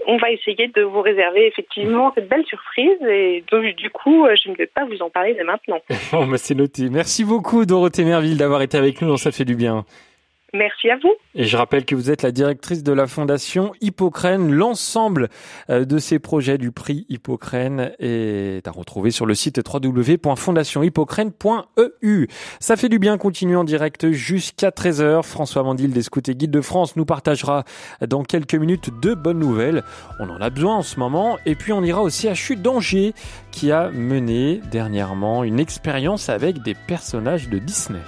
on 0.07 0.17
va 0.17 0.31
essayer 0.31 0.69
de 0.69 0.81
vous 0.81 1.01
réserver 1.01 1.45
effectivement 1.47 2.11
cette 2.15 2.29
belle 2.29 2.45
surprise 2.45 2.97
et 3.07 3.43
du 3.77 3.89
coup, 3.89 4.25
euh, 4.25 4.35
je 4.41 4.49
ne 4.49 4.55
vais 4.55 4.65
pas 4.65 4.85
vous 4.85 5.01
en 5.01 5.09
parler 5.09 5.33
dès 5.33 5.43
maintenant. 5.43 5.79
bon, 6.11 6.25
bah, 6.25 6.37
c'est 6.37 6.55
noté. 6.55 6.89
Merci 6.89 7.25
beaucoup 7.25 7.65
Dorothée 7.65 8.05
Merville 8.05 8.37
d'avoir 8.37 8.61
été 8.61 8.77
avec 8.77 9.01
nous 9.01 9.17
Ça 9.17 9.31
fait 9.31 9.45
du 9.45 9.55
bien. 9.55 9.85
Merci 10.57 10.89
à 10.89 10.97
vous. 10.97 11.13
Et 11.35 11.43
je 11.43 11.55
rappelle 11.55 11.85
que 11.85 11.93
vous 11.93 12.09
êtes 12.09 12.23
la 12.23 12.31
directrice 12.31 12.81
de 12.83 12.91
la 12.91 13.05
fondation 13.07 13.73
Hippocrène. 13.79 14.51
L'ensemble 14.51 15.29
euh, 15.69 15.85
de 15.85 15.99
ces 15.99 16.17
projets 16.19 16.57
du 16.57 16.71
prix 16.71 17.05
Hippocrène 17.09 17.91
est 17.99 18.67
à 18.67 18.71
retrouver 18.71 19.11
sur 19.11 19.27
le 19.27 19.35
site 19.35 19.61
www.fondationhippocrène.eu. 19.65 22.27
Ça 22.59 22.75
fait 22.75 22.89
du 22.89 22.97
bien 22.97 23.17
continuer 23.17 23.55
en 23.55 23.63
direct 23.63 24.11
jusqu'à 24.11 24.69
13h. 24.69 25.21
François 25.23 25.63
Mandil 25.63 25.91
des 25.91 26.01
Scouts 26.01 26.21
et 26.27 26.35
Guides 26.35 26.51
de 26.51 26.61
France 26.61 26.95
nous 26.95 27.05
partagera 27.05 27.63
dans 28.07 28.23
quelques 28.23 28.55
minutes 28.55 28.89
deux 29.01 29.15
bonnes 29.15 29.39
nouvelles. 29.39 29.83
On 30.19 30.29
en 30.29 30.41
a 30.41 30.49
besoin 30.49 30.77
en 30.77 30.83
ce 30.83 30.99
moment. 30.99 31.37
Et 31.45 31.53
puis 31.55 31.71
on 31.71 31.83
ira 31.83 32.01
aussi 32.01 32.27
à 32.27 32.33
Chute 32.33 32.63
d'Angers 32.63 33.13
qui 33.51 33.71
a 33.71 33.91
mené 33.91 34.59
dernièrement 34.71 35.43
une 35.43 35.59
expérience 35.59 36.29
avec 36.29 36.63
des 36.63 36.73
personnages 36.87 37.49
de 37.49 37.59
Disney. 37.59 37.99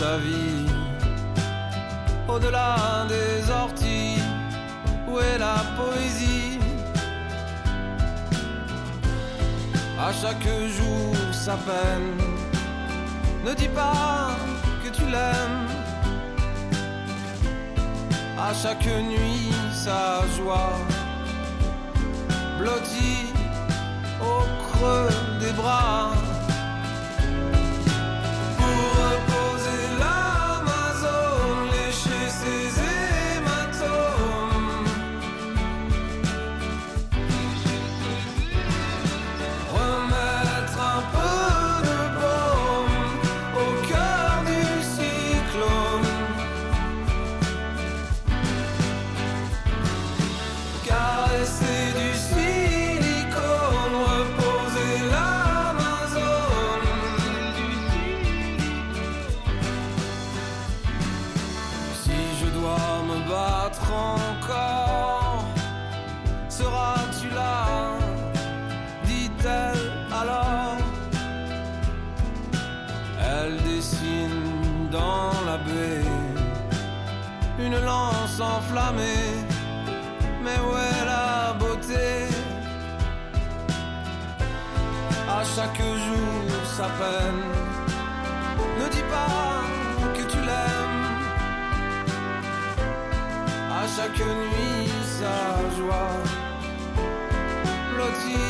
Sa 0.00 0.16
vie. 0.16 0.66
Au-delà 2.26 3.04
des 3.14 3.50
orties, 3.50 4.22
où 5.06 5.18
est 5.18 5.38
la 5.46 5.58
poésie? 5.78 6.58
À 10.06 10.10
chaque 10.20 10.50
jour 10.76 11.14
sa 11.32 11.56
peine, 11.68 12.16
ne 13.44 13.52
dis 13.60 13.72
pas 13.80 14.30
que 14.82 14.88
tu 14.96 15.04
l'aimes. 15.14 15.68
À 18.48 18.50
chaque 18.62 18.90
nuit 19.12 19.52
sa 19.84 20.02
joie, 20.36 20.76
blottie 22.58 23.26
au 24.30 24.38
creux 24.64 25.10
des 25.42 25.52
bras. 25.60 26.12
dans 74.90 75.32
la 75.46 75.56
baie, 75.58 76.04
une 77.58 77.78
lance 77.78 78.40
enflammée. 78.40 79.30
Mais 80.42 80.58
où 80.66 80.70
est 80.76 81.04
la 81.04 81.52
beauté? 81.58 82.26
À 85.28 85.42
chaque 85.54 85.82
jour 86.06 86.62
sa 86.76 86.88
peine. 87.00 87.42
Ne 88.78 88.86
dis 88.88 89.06
pas 89.14 89.62
que 90.16 90.24
tu 90.32 90.38
l'aimes. 90.48 91.04
À 93.80 93.82
chaque 93.96 94.18
nuit 94.18 94.90
sa 95.18 95.36
joie. 95.76 96.16
Lotis 97.96 98.49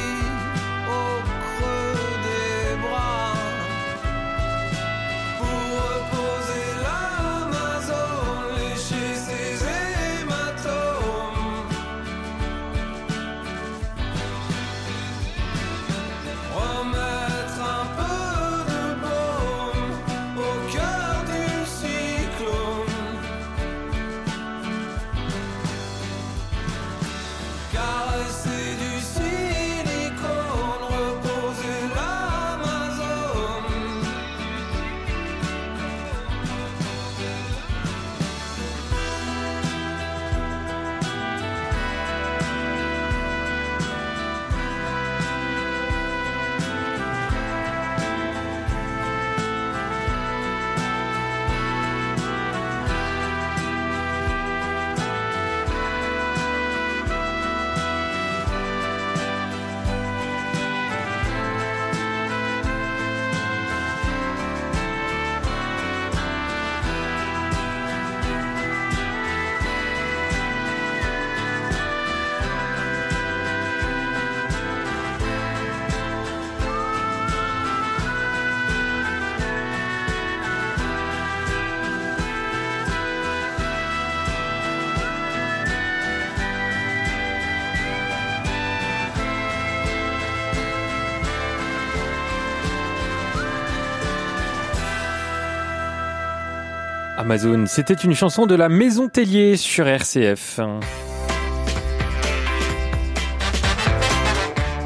Amazon, 97.31 97.65
c'était 97.69 97.95
une 97.95 98.13
chanson 98.13 98.47
de 98.47 98.57
la 98.57 98.69
Maison 98.69 99.07
Tellier 99.07 99.57
sur 99.57 99.87
RCF. 99.87 100.59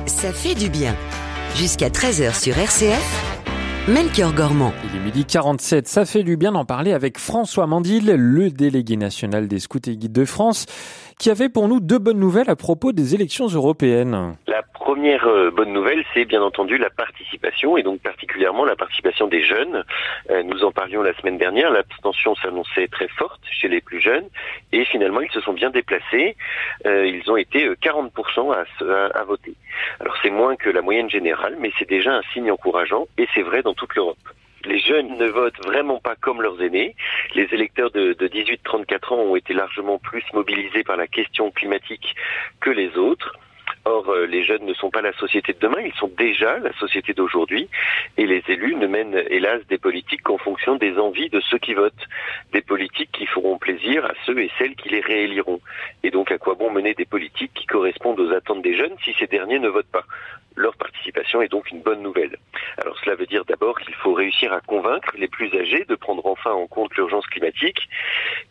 Ça 0.05 0.31
fait 0.31 0.55
du 0.55 0.69
bien. 0.69 0.95
Jusqu'à 1.55 1.89
13h 1.89 2.39
sur 2.39 2.59
RCF, 2.59 3.25
Melchior 3.89 4.35
Gormand. 4.35 4.75
Il 4.85 4.95
est 4.95 5.03
midi 5.03 5.25
47, 5.25 5.89
ça 5.89 6.05
fait 6.05 6.23
du 6.23 6.37
bien 6.37 6.53
d'en 6.53 6.67
parler 6.67 6.93
avec 6.93 7.19
François 7.19 7.67
Mandil, 7.67 8.13
le 8.15 8.51
délégué 8.51 8.99
national 8.99 9.49
des 9.49 9.59
scouts 9.59 9.79
et 9.87 9.97
guides 9.97 10.13
de 10.13 10.27
France, 10.27 10.67
qui 11.19 11.31
avait 11.31 11.49
pour 11.49 11.69
nous 11.69 11.81
deux 11.81 11.99
bonnes 11.99 12.19
nouvelles 12.19 12.51
à 12.51 12.57
propos 12.57 12.93
des 12.93 13.15
élections 13.15 13.47
européennes. 13.47 14.37
La 14.47 14.63
première 14.63 15.27
euh, 15.27 15.51
bonne 15.51 15.73
nouvelle, 15.73 16.05
c'est 16.13 16.25
bien 16.25 16.43
entendu 16.43 16.77
la 16.79 16.91
participation, 16.91 17.77
et 17.77 17.83
donc 17.83 18.01
particulièrement 18.01 18.65
la 18.65 18.77
participation 18.77 19.27
des 19.29 19.43
jeunes. 19.43 19.85
Euh, 20.31 20.43
nous 20.43 20.63
en 20.65 20.73
parlions 20.73 21.03
la 21.03 21.15
semaine 21.15 21.39
dernière, 21.39 21.71
l'abstention 21.71 22.35
s'annonçait 22.37 22.89
très 22.89 23.09
forte 23.09 23.41
chez 23.51 23.69
les 23.69 23.81
plus 23.81 24.01
jeunes, 24.01 24.27
et 24.73 24.85
finalement 24.85 25.21
ils 25.21 25.31
se 25.31 25.41
sont 25.41 25.53
bien 25.55 25.71
déplacés. 25.71 26.37
Euh, 26.87 27.07
ils 27.07 27.31
ont 27.31 27.37
été 27.37 27.65
euh, 27.67 27.77
40% 27.83 28.53
à, 28.53 28.65
se- 28.79 28.85
à- 28.85 29.19
à 29.19 29.25
voter. 29.25 29.55
Alors 30.01 30.17
c'est 30.23 30.31
moins 30.31 30.57
que 30.57 30.69
la 30.71 30.83
moyenne 30.83 31.09
générale, 31.11 31.57
mais 31.61 31.71
c'est 31.79 31.89
déjà 31.89 32.13
un 32.15 32.23
signe 32.33 32.51
encourageant, 32.51 33.07
et 33.19 33.27
c'est 33.35 33.43
vrai 33.43 33.63
dans 33.63 33.75
toute 33.75 33.95
l'Europe. 33.95 34.19
Les 34.67 34.79
jeunes 34.79 35.17
ne 35.19 35.27
votent 35.27 35.63
vraiment 35.65 36.01
pas 36.01 36.17
comme 36.17 36.41
leurs 36.43 36.61
aînés. 36.63 36.97
Les 37.35 37.49
électeurs 37.53 37.91
de, 37.91 38.15
de 38.15 38.29
18-34 38.29 39.15
ans 39.15 39.19
ont 39.19 39.37
été 39.37 39.53
largement 39.53 39.99
plus 39.99 40.25
mobilisés 40.33 40.85
par 40.85 40.97
la 40.97 41.07
question 41.07 41.51
climatique 41.51 42.15
que 42.61 42.71
les 42.71 42.97
autres. 42.97 43.37
Or, 43.87 44.09
euh, 44.09 44.27
les 44.27 44.43
jeunes 44.45 44.65
ne 44.65 44.73
sont 44.73 44.91
pas 44.91 45.03
la 45.03 45.13
société 45.13 45.53
de 45.53 45.59
demain, 45.59 45.81
ils 45.85 45.93
sont 45.95 46.11
déjà 46.17 46.59
la 46.59 46.73
société 46.75 47.13
d'aujourd'hui. 47.13 47.69
Et 48.17 48.27
les 48.27 48.43
élus 48.49 48.75
ne 48.77 48.87
mènent, 48.87 49.23
hélas, 49.29 49.61
des 49.69 49.79
politiques 49.79 50.23
qu'en 50.23 50.39
fonction 50.39 50.77
des 50.77 50.99
envies 50.99 51.29
de 51.29 51.41
ceux 51.41 51.59
qui 51.59 51.75
votent. 51.75 52.09
Des 52.53 52.63
politiques 52.63 53.13
qui 53.13 53.27
feront 53.27 53.59
plaisir 53.59 54.07
à 54.07 54.15
ceux 54.25 54.39
et 54.39 54.51
celles 54.59 54.75
qui 54.75 54.89
les 54.89 55.01
rééliront. 55.01 55.61
Et 56.03 56.11
donc, 56.11 56.33
à 56.33 56.39
quoi 56.39 56.55
bon 56.55 56.71
mener 56.71 56.95
des 56.95 57.05
politiques 57.05 57.53
qui 57.55 57.67
correspondent 57.67 58.21
aux 58.21 58.33
attentes 58.33 58.63
des 58.63 58.77
jeunes 58.77 58.97
si 59.05 59.13
ces 59.19 59.27
derniers 59.27 59.59
ne 59.59 59.69
votent 59.69 59.93
pas? 59.93 60.05
Leur 60.57 60.77
participation 60.77 61.43
est 61.43 61.49
donc 61.49 61.71
une 61.71 61.83
bonne 61.83 62.01
nouvelle. 62.01 62.39
Alors, 62.79 62.97
cela 63.01 63.17
veut 63.17 63.27
dire 63.27 63.45
d'abord 63.45 63.79
qu'il 63.81 63.95
faut 63.95 64.15
réussir 64.15 64.53
à 64.53 64.61
convaincre 64.61 65.13
les 65.19 65.29
plus 65.29 65.55
âgés 65.55 65.85
de 65.85 65.95
prendre 65.95 66.25
enfin 66.27 66.53
en 66.53 66.67
compte 66.67 66.95
l'urgence 66.95 67.27
climatique. 67.27 67.89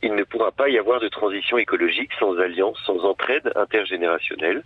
Il 0.02 0.14
ne 0.14 0.24
pourra 0.24 0.52
pas 0.52 0.70
y 0.70 0.78
avoir 0.78 1.00
de 1.00 1.08
transition 1.08 1.58
écologique 1.58 2.12
sans 2.20 2.38
alliance, 2.38 2.78
sans 2.86 3.06
entraide 3.06 3.52
intergénérationnelle. 3.56 4.64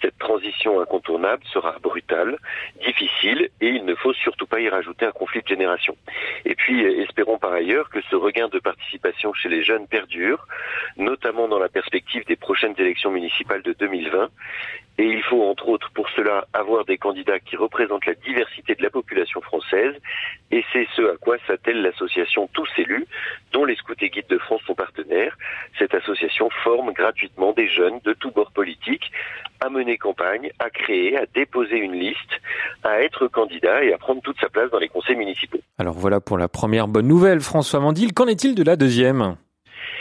Cette 0.00 0.18
transition 0.18 0.80
incontournable 0.80 1.42
sera 1.52 1.76
brutale, 1.80 2.38
difficile, 2.86 3.50
et 3.60 3.68
il 3.68 3.84
ne 3.84 3.94
faut 3.94 4.12
surtout 4.12 4.46
pas 4.46 4.60
y 4.60 4.68
rajouter 4.68 5.06
un 5.06 5.12
conflit 5.12 5.42
de 5.42 5.48
génération. 5.48 5.96
Et 6.44 6.54
puis, 6.54 6.82
espérons 6.84 7.38
par 7.38 7.52
ailleurs 7.52 7.90
que 7.90 8.00
ce 8.02 8.16
regain 8.16 8.48
de 8.48 8.58
participation 8.58 9.32
chez 9.34 9.48
les 9.48 9.64
jeunes 9.64 9.86
perdure, 9.88 10.46
notamment 10.96 11.48
dans 11.48 11.58
la 11.58 11.68
perspective 11.68 12.24
des 12.26 12.36
prochaines 12.36 12.74
élections 12.78 13.10
municipales 13.10 13.62
de 13.62 13.72
2020. 13.72 14.28
Et 14.98 15.04
il 15.04 15.22
faut, 15.22 15.42
entre 15.44 15.68
autres, 15.68 15.90
pour 15.94 16.08
cela, 16.10 16.46
avoir 16.52 16.84
des 16.84 16.98
candidats 16.98 17.38
qui 17.38 17.54
représentent 17.54 18.06
la 18.06 18.14
diversité 18.14 18.74
de 18.74 18.82
la 18.82 18.90
population 18.90 19.40
française. 19.40 19.94
Et 20.50 20.64
c'est 20.72 20.88
ce 20.96 21.02
à 21.02 21.16
quoi 21.16 21.36
s'attelle 21.46 21.82
l'association 21.82 22.48
Tous 22.52 22.68
Élus, 22.76 23.06
dont 23.52 23.64
les 23.64 23.76
scouts 23.76 23.94
et 24.00 24.10
guides 24.10 24.26
de 24.28 24.38
France 24.38 24.60
sont 24.66 24.74
partenaires. 24.74 25.36
Cette 25.78 25.94
association 25.94 26.48
forme 26.64 26.92
gratuitement 26.92 27.52
des 27.52 27.68
jeunes 27.68 28.00
de 28.04 28.12
tous 28.12 28.32
bords 28.32 28.50
politiques 28.50 29.12
à 29.60 29.70
mener 29.70 29.98
campagne, 29.98 30.50
à 30.58 30.68
créer, 30.68 31.16
à 31.16 31.26
déposer 31.32 31.76
une 31.76 31.94
liste, 31.94 32.40
à 32.82 33.00
être 33.00 33.28
candidat 33.28 33.84
et 33.84 33.92
à 33.92 33.98
prendre 33.98 34.20
toute 34.22 34.40
sa 34.40 34.48
place 34.48 34.70
dans 34.70 34.78
les 34.78 34.88
conseils 34.88 35.16
municipaux. 35.16 35.58
Alors 35.78 35.94
voilà 35.94 36.20
pour 36.20 36.38
la 36.38 36.48
première 36.48 36.88
bonne 36.88 37.06
nouvelle, 37.06 37.40
François 37.40 37.78
Mandil. 37.78 38.12
Qu'en 38.12 38.26
est-il 38.26 38.56
de 38.56 38.64
la 38.64 38.74
deuxième? 38.74 39.36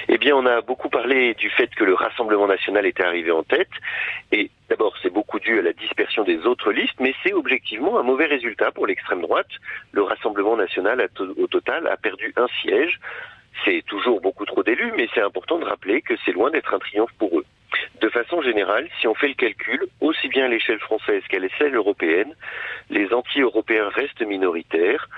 Eh 0.10 0.18
bien, 0.18 0.36
on 0.36 0.46
a 0.46 0.62
beaucoup 0.62 0.88
parlé 0.90 1.34
du 1.34 1.50
fait 1.50 1.68
que 1.76 1.84
le 1.84 1.94
Rassemblement 1.94 2.48
national 2.48 2.86
était 2.86 3.04
arrivé 3.04 3.32
en 3.32 3.44
tête. 3.44 3.70
Et 4.32 4.50
d'abord, 4.70 4.96
c'est 5.02 5.10
beaucoup 5.10 5.40
dû 5.40 5.60
à 5.60 5.62
la 5.62 5.74
dispersion 5.74 6.24
des 6.24 6.46
autres 6.46 6.72
listes, 6.72 7.00
mais 7.00 7.14
c'est 7.24 7.34
objectivement 7.34 8.00
un 8.00 8.04
mauvais 8.04 8.26
résultat 8.26 8.72
pour 8.72 8.88
l'extrême 8.88 9.22
droite. 9.22 9.50
Le 9.92 10.04
Rassemblement 10.04 10.56
national, 10.56 11.06
au 11.38 11.48
total, 11.48 11.88
a 11.88 11.98
perdu 11.98 12.34
un 12.38 12.48
siège. 12.62 13.00
C'est 13.66 13.84
toujours 13.86 14.22
beaucoup 14.22 14.46
trop 14.46 14.64
d'élus, 14.64 14.94
mais 14.96 15.10
c'est 15.14 15.22
important 15.22 15.58
de 15.60 15.66
rappeler 15.66 16.02
que 16.02 16.14
c'est 16.24 16.32
loin 16.32 16.52
d'être 16.52 16.74
un 16.74 16.80
triomphe 16.80 17.14
pour 17.20 17.40
eux. 17.40 17.46
De 18.02 18.10
façon 18.10 18.42
générale, 18.42 18.88
si 19.02 19.08
on 19.08 19.16
fait 19.16 19.28
le 19.28 19.34
calcul, 19.34 19.88
aussi 20.00 20.30
bien 20.30 20.46
à 20.46 20.48
l'échelle 20.48 20.80
française 20.80 21.24
qu'à 21.28 21.40
l'échelle 21.40 21.76
européenne, 21.76 22.34
les 22.90 23.14
anti-européens 23.14 23.90
restent 23.90 24.22
minoritaires. 24.22 25.10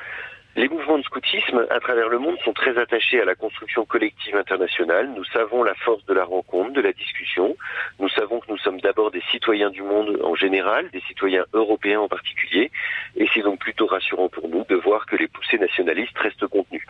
Les 0.60 0.67
mouvements 0.67 0.98
de 0.98 1.04
scoutisme 1.04 1.65
à 1.69 1.80
travers 1.80 2.10
le 2.10 2.19
monde 2.19 2.38
sont 2.43 2.52
très 2.52 2.78
attachés 2.78 3.22
à 3.22 3.24
la 3.24 3.34
construction 3.34 3.86
collective 3.86 4.36
internationale. 4.36 5.10
Nous 5.15 5.24
savons 5.24 5.63
la 5.63 5.74
force 5.74 6.06
de 6.06 6.13
la 6.13 6.26
rencontre, 6.26 6.74
de 6.74 6.82
la 6.82 6.91
discussion. 6.91 7.56
Nous 7.98 8.10
savons 8.10 8.41
que 8.41 8.52
nous 8.52 8.58
sommes 8.58 8.82
d'abord 8.82 9.10
des 9.10 9.24
citoyens 9.32 9.69
du 9.69 9.84
monde 9.84 10.19
en 10.22 10.36
général, 10.36 10.89
des 10.89 11.00
citoyens 11.08 11.45
européens 11.54 12.02
en 12.02 12.10
particulier. 12.10 12.72
Et 13.15 13.30
c'est 13.34 13.41
donc 13.41 13.60
plutôt 13.60 13.86
rassurant 13.86 14.28
pour 14.28 14.50
nous 14.50 14.65
de 14.67 14.76
voir 14.76 15.06
que 15.06 15.15
les 15.15 15.30
poussées 15.30 15.60
nationalistes 15.60 16.17
restent 16.17 16.48
contenues. 16.48 16.86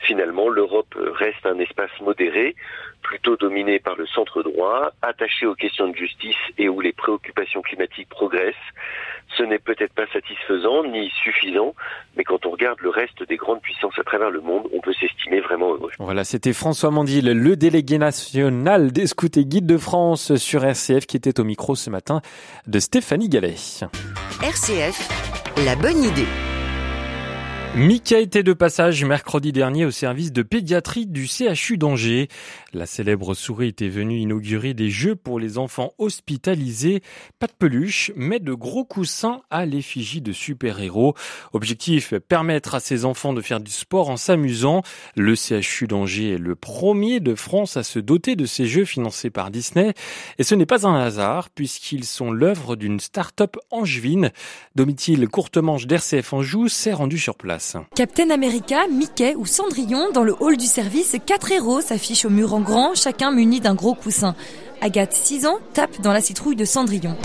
Finalement, 0.00 0.50
l'Europe 0.50 0.94
reste 0.98 1.46
un 1.46 1.58
espace 1.60 1.98
modéré, 2.02 2.56
plutôt 3.00 3.36
dominé 3.36 3.78
par 3.78 3.96
le 3.96 4.06
centre 4.06 4.42
droit, 4.42 4.90
attaché 5.00 5.46
aux 5.46 5.54
questions 5.54 5.88
de 5.88 5.96
justice 5.96 6.36
et 6.58 6.68
où 6.68 6.82
les 6.82 6.92
préoccupations 6.92 7.62
climatiques 7.62 8.10
progressent, 8.10 8.54
Ce 9.36 9.42
n'est 9.42 9.58
peut-être 9.58 9.92
pas 9.92 10.06
satisfaisant 10.12 10.84
ni 10.84 11.10
suffisant, 11.22 11.74
mais 12.16 12.24
quand 12.24 12.46
on 12.46 12.50
regarde 12.50 12.80
le 12.80 12.90
reste 12.90 13.22
des 13.28 13.36
grandes 13.36 13.60
puissances 13.60 13.98
à 13.98 14.02
travers 14.02 14.30
le 14.30 14.40
monde, 14.40 14.66
on 14.72 14.80
peut 14.80 14.94
s'estimer 14.94 15.40
vraiment 15.40 15.74
heureux. 15.74 15.90
Voilà, 15.98 16.24
c'était 16.24 16.52
François 16.52 16.90
Mandil, 16.90 17.26
le 17.26 17.56
délégué 17.56 17.98
national 17.98 18.90
des 18.92 19.06
scouts 19.06 19.26
et 19.36 19.44
guides 19.44 19.66
de 19.66 19.78
France 19.78 20.36
sur 20.36 20.64
RCF, 20.64 21.06
qui 21.06 21.16
était 21.16 21.38
au 21.40 21.44
micro 21.44 21.74
ce 21.74 21.90
matin 21.90 22.20
de 22.66 22.78
Stéphanie 22.78 23.28
Gallet. 23.28 23.54
RCF, 24.42 25.08
la 25.64 25.76
bonne 25.76 26.02
idée. 26.02 26.57
Mika 27.76 28.18
était 28.18 28.42
de 28.42 28.54
passage 28.54 29.04
mercredi 29.04 29.52
dernier 29.52 29.84
au 29.84 29.92
service 29.92 30.32
de 30.32 30.42
pédiatrie 30.42 31.06
du 31.06 31.28
CHU 31.28 31.76
d'Angers. 31.76 32.28
La 32.72 32.86
célèbre 32.86 33.34
souris 33.34 33.68
était 33.68 33.88
venue 33.88 34.18
inaugurer 34.18 34.74
des 34.74 34.90
jeux 34.90 35.14
pour 35.14 35.38
les 35.38 35.58
enfants 35.58 35.92
hospitalisés. 35.98 37.02
Pas 37.38 37.46
de 37.46 37.52
peluche, 37.52 38.10
mais 38.16 38.40
de 38.40 38.52
gros 38.52 38.84
coussins 38.84 39.42
à 39.50 39.64
l'effigie 39.64 40.20
de 40.20 40.32
super-héros. 40.32 41.14
Objectif, 41.52 42.14
permettre 42.14 42.74
à 42.74 42.80
ces 42.80 43.04
enfants 43.04 43.32
de 43.32 43.42
faire 43.42 43.60
du 43.60 43.70
sport 43.70 44.10
en 44.10 44.16
s'amusant. 44.16 44.82
Le 45.14 45.36
CHU 45.36 45.86
d'Angers 45.86 46.32
est 46.32 46.38
le 46.38 46.56
premier 46.56 47.20
de 47.20 47.34
France 47.36 47.76
à 47.76 47.84
se 47.84 48.00
doter 48.00 48.34
de 48.34 48.46
ces 48.46 48.66
jeux 48.66 48.86
financés 48.86 49.30
par 49.30 49.50
Disney. 49.50 49.94
Et 50.38 50.42
ce 50.42 50.56
n'est 50.56 50.66
pas 50.66 50.86
un 50.86 50.98
hasard, 50.98 51.48
puisqu'ils 51.50 52.04
sont 52.04 52.32
l'œuvre 52.32 52.74
d'une 52.74 52.98
start-up 52.98 53.56
angevine. 53.70 54.32
Domitil 54.74 55.28
Courtemanche 55.28 55.86
d'RCF 55.86 56.32
Anjou 56.32 56.68
s'est 56.68 56.92
rendu 56.92 57.18
sur 57.18 57.36
place. 57.36 57.57
Captain 57.94 58.30
America, 58.30 58.86
Mickey 58.88 59.34
ou 59.34 59.46
Cendrillon, 59.46 60.10
dans 60.12 60.24
le 60.24 60.34
hall 60.40 60.56
du 60.56 60.66
service, 60.66 61.16
quatre 61.26 61.50
héros 61.52 61.80
s'affichent 61.80 62.24
au 62.24 62.30
mur 62.30 62.54
en 62.54 62.60
grand, 62.60 62.94
chacun 62.94 63.30
muni 63.30 63.60
d'un 63.60 63.74
gros 63.74 63.94
coussin. 63.94 64.34
Agathe, 64.80 65.12
6 65.12 65.46
ans, 65.46 65.58
tape 65.74 66.00
dans 66.00 66.12
la 66.12 66.20
citrouille 66.20 66.56
de 66.56 66.64
Cendrillon. 66.64 67.16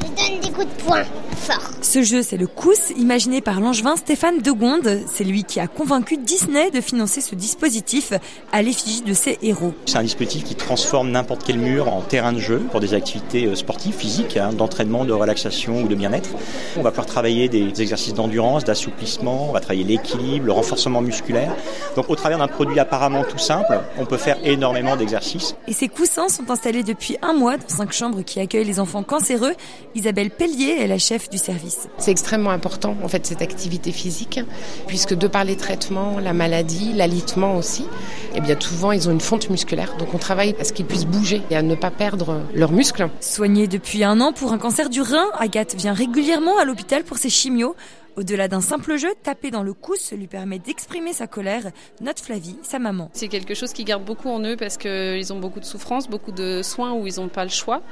Donne 0.00 0.40
des 0.40 0.50
coups 0.50 0.66
de 0.66 0.82
poing 0.82 1.04
fort. 1.36 1.70
Ce 1.82 2.02
jeu, 2.02 2.22
c'est 2.22 2.36
le 2.36 2.46
COUS, 2.46 2.90
imaginé 2.96 3.40
par 3.40 3.60
l'angevin 3.60 3.96
Stéphane 3.96 4.38
Degonde. 4.38 5.00
C'est 5.12 5.24
lui 5.24 5.44
qui 5.44 5.60
a 5.60 5.66
convaincu 5.66 6.16
Disney 6.16 6.70
de 6.70 6.80
financer 6.80 7.20
ce 7.20 7.34
dispositif 7.34 8.12
à 8.52 8.62
l'effigie 8.62 9.02
de 9.02 9.14
ses 9.14 9.38
héros. 9.42 9.74
C'est 9.86 9.98
un 9.98 10.02
dispositif 10.02 10.44
qui 10.44 10.54
transforme 10.54 11.10
n'importe 11.10 11.42
quel 11.46 11.58
mur 11.58 11.92
en 11.92 12.00
terrain 12.00 12.32
de 12.32 12.40
jeu 12.40 12.58
pour 12.70 12.80
des 12.80 12.94
activités 12.94 13.46
euh, 13.46 13.54
sportives, 13.54 13.94
physiques, 13.94 14.36
hein, 14.36 14.50
d'entraînement, 14.52 15.04
de 15.04 15.12
relaxation 15.12 15.82
ou 15.82 15.88
de 15.88 15.94
bien-être. 15.94 16.30
On 16.76 16.82
va 16.82 16.90
pouvoir 16.90 17.06
travailler 17.06 17.48
des 17.48 17.80
exercices 17.80 18.14
d'endurance, 18.14 18.64
d'assouplissement, 18.64 19.48
on 19.48 19.52
va 19.52 19.60
travailler 19.60 19.84
l'équilibre, 19.84 20.46
le 20.46 20.52
renforcement 20.52 21.00
musculaire. 21.00 21.54
Donc 21.94 22.10
au 22.10 22.16
travers 22.16 22.38
d'un 22.38 22.48
produit 22.48 22.78
apparemment 22.78 23.24
tout 23.24 23.38
simple, 23.38 23.80
on 23.98 24.06
peut 24.06 24.16
faire 24.16 24.38
énormément 24.44 24.96
d'exercices. 24.96 25.54
Et 25.68 25.72
ces 25.72 25.88
coussins 25.88 26.28
sont 26.28 26.50
installés 26.50 26.82
depuis 26.82 27.16
un 27.22 27.32
mois 27.32 27.56
dans 27.56 27.68
cinq 27.68 27.92
chambres 27.92 28.22
qui 28.22 28.40
accueillent 28.40 28.64
les 28.64 28.80
enfants 28.80 29.02
cancéreux. 29.02 29.54
Isabelle 29.94 30.30
Pellier 30.30 30.76
est 30.80 30.86
la 30.86 30.98
chef 30.98 31.25
du 31.30 31.38
service. 31.38 31.88
C'est 31.98 32.10
extrêmement 32.10 32.50
important 32.50 32.96
en 33.02 33.08
fait 33.08 33.26
cette 33.26 33.42
activité 33.42 33.92
physique 33.92 34.40
puisque 34.86 35.14
de 35.14 35.26
par 35.26 35.44
les 35.44 35.56
traitements, 35.56 36.18
la 36.18 36.32
maladie, 36.32 36.92
l'alitement 36.92 37.56
aussi, 37.56 37.82
et 37.82 38.36
eh 38.36 38.40
bien 38.40 38.56
souvent 38.58 38.92
ils 38.92 39.08
ont 39.08 39.12
une 39.12 39.20
fonte 39.20 39.50
musculaire. 39.50 39.96
Donc 39.98 40.14
on 40.14 40.18
travaille 40.18 40.54
à 40.60 40.64
ce 40.64 40.72
qu'ils 40.72 40.86
puissent 40.86 41.06
bouger 41.06 41.42
et 41.50 41.56
à 41.56 41.62
ne 41.62 41.74
pas 41.74 41.90
perdre 41.90 42.40
leurs 42.54 42.72
muscles. 42.72 43.08
Soignée 43.20 43.66
depuis 43.66 44.04
un 44.04 44.20
an 44.20 44.32
pour 44.32 44.52
un 44.52 44.58
cancer 44.58 44.90
du 44.90 45.00
rein, 45.00 45.26
Agathe 45.38 45.74
vient 45.74 45.92
régulièrement 45.92 46.58
à 46.58 46.64
l'hôpital 46.64 47.04
pour 47.04 47.18
ses 47.18 47.30
chimios. 47.30 47.74
Au-delà 48.16 48.48
d'un 48.48 48.60
simple 48.60 48.96
jeu, 48.96 49.08
taper 49.22 49.50
dans 49.50 49.62
le 49.62 49.72
couce 49.72 50.12
lui 50.12 50.26
permet 50.26 50.58
d'exprimer 50.58 51.12
sa 51.12 51.26
colère. 51.26 51.70
Note 52.00 52.20
Flavie, 52.20 52.56
sa 52.62 52.78
maman. 52.78 53.10
C'est 53.12 53.28
quelque 53.28 53.54
chose 53.54 53.72
qui 53.72 53.84
garde 53.84 54.04
beaucoup 54.04 54.28
en 54.28 54.40
eux 54.40 54.56
parce 54.56 54.76
qu'ils 54.76 55.32
ont 55.32 55.38
beaucoup 55.38 55.60
de 55.60 55.64
souffrances, 55.64 56.08
beaucoup 56.08 56.32
de 56.32 56.62
soins 56.62 56.92
où 56.92 57.06
ils 57.06 57.16
n'ont 57.16 57.28
pas 57.28 57.44
le 57.44 57.50
choix. 57.50 57.82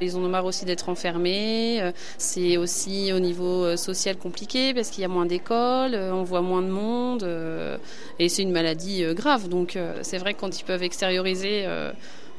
Ils 0.00 0.16
ont 0.16 0.22
marre 0.32 0.46
aussi 0.46 0.64
d'être 0.64 0.88
enfermés. 0.88 1.80
Euh, 1.80 1.92
c'est 2.18 2.56
aussi 2.56 3.12
au 3.12 3.20
niveau 3.20 3.64
euh, 3.64 3.76
social 3.76 4.16
compliqué 4.16 4.74
parce 4.74 4.90
qu'il 4.90 5.02
y 5.02 5.04
a 5.04 5.08
moins 5.08 5.26
d'écoles, 5.26 5.94
euh, 5.94 6.12
on 6.12 6.24
voit 6.24 6.40
moins 6.40 6.62
de 6.62 6.68
monde 6.68 7.28
et 8.18 8.28
c'est 8.28 8.42
une 8.42 8.50
maladie 8.52 9.04
grave. 9.14 9.48
Donc 9.48 9.78
c'est 10.02 10.18
vrai 10.18 10.34
que 10.34 10.40
quand 10.40 10.58
ils 10.58 10.64
peuvent 10.64 10.82
extérioriser 10.82 11.66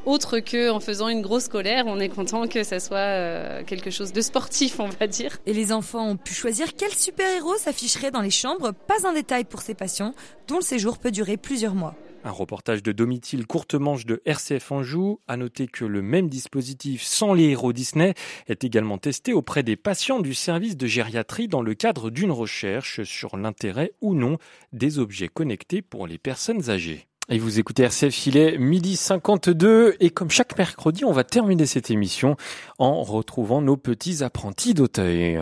autre 0.05 0.39
que 0.39 0.69
en 0.69 0.79
faisant 0.79 1.07
une 1.09 1.21
grosse 1.21 1.47
colère. 1.47 1.85
On 1.87 1.99
est 1.99 2.09
content 2.09 2.47
que 2.47 2.63
ça 2.63 2.79
soit 2.79 2.97
euh, 2.97 3.63
quelque 3.63 3.91
chose 3.91 4.13
de 4.13 4.21
sportif, 4.21 4.79
on 4.79 4.89
va 4.89 5.07
dire. 5.07 5.37
Et 5.45 5.53
les 5.53 5.71
enfants 5.71 6.09
ont 6.09 6.17
pu 6.17 6.33
choisir 6.33 6.75
quel 6.75 6.93
super-héros 6.93 7.57
s'afficherait 7.57 8.11
dans 8.11 8.21
les 8.21 8.29
chambres. 8.29 8.71
Pas 8.87 9.07
un 9.07 9.13
détail 9.13 9.43
pour 9.43 9.61
ces 9.61 9.73
patients, 9.73 10.13
dont 10.47 10.57
le 10.57 10.61
séjour 10.61 10.97
peut 10.97 11.11
durer 11.11 11.37
plusieurs 11.37 11.75
mois. 11.75 11.95
Un 12.25 12.31
reportage 12.31 12.81
de 12.81 12.93
Domitil 12.93 13.45
courte 13.45 13.75
manche 13.75 14.05
de 14.05 14.21
RCF 14.25 14.71
Anjou. 14.71 15.19
A 15.27 15.35
noter 15.35 15.67
que 15.67 15.83
le 15.83 16.01
même 16.01 16.29
dispositif 16.29 17.03
sans 17.03 17.33
les 17.33 17.49
héros 17.49 17.73
Disney 17.73 18.13
est 18.47 18.63
également 18.63 18.97
testé 18.97 19.33
auprès 19.33 19.61
des 19.61 19.75
patients 19.75 20.21
du 20.21 20.33
service 20.33 20.77
de 20.77 20.87
gériatrie 20.87 21.49
dans 21.49 21.61
le 21.61 21.73
cadre 21.73 22.09
d'une 22.09 22.31
recherche 22.31 23.03
sur 23.03 23.35
l'intérêt 23.35 23.91
ou 23.99 24.15
non 24.15 24.37
des 24.71 24.99
objets 24.99 25.27
connectés 25.27 25.81
pour 25.81 26.07
les 26.07 26.17
personnes 26.17 26.69
âgées. 26.69 27.07
Et 27.29 27.39
vous 27.39 27.57
écoutez 27.57 27.83
RCF, 27.83 28.27
il 28.27 28.37
est 28.37 28.57
midi 28.57 28.97
52 28.97 29.95
et 30.01 30.09
comme 30.09 30.29
chaque 30.29 30.57
mercredi, 30.57 31.05
on 31.05 31.13
va 31.13 31.23
terminer 31.23 31.65
cette 31.65 31.89
émission 31.89 32.35
en 32.79 33.01
retrouvant 33.01 33.61
nos 33.61 33.77
petits 33.77 34.23
apprentis 34.23 34.73
d'Auteuil. 34.73 35.39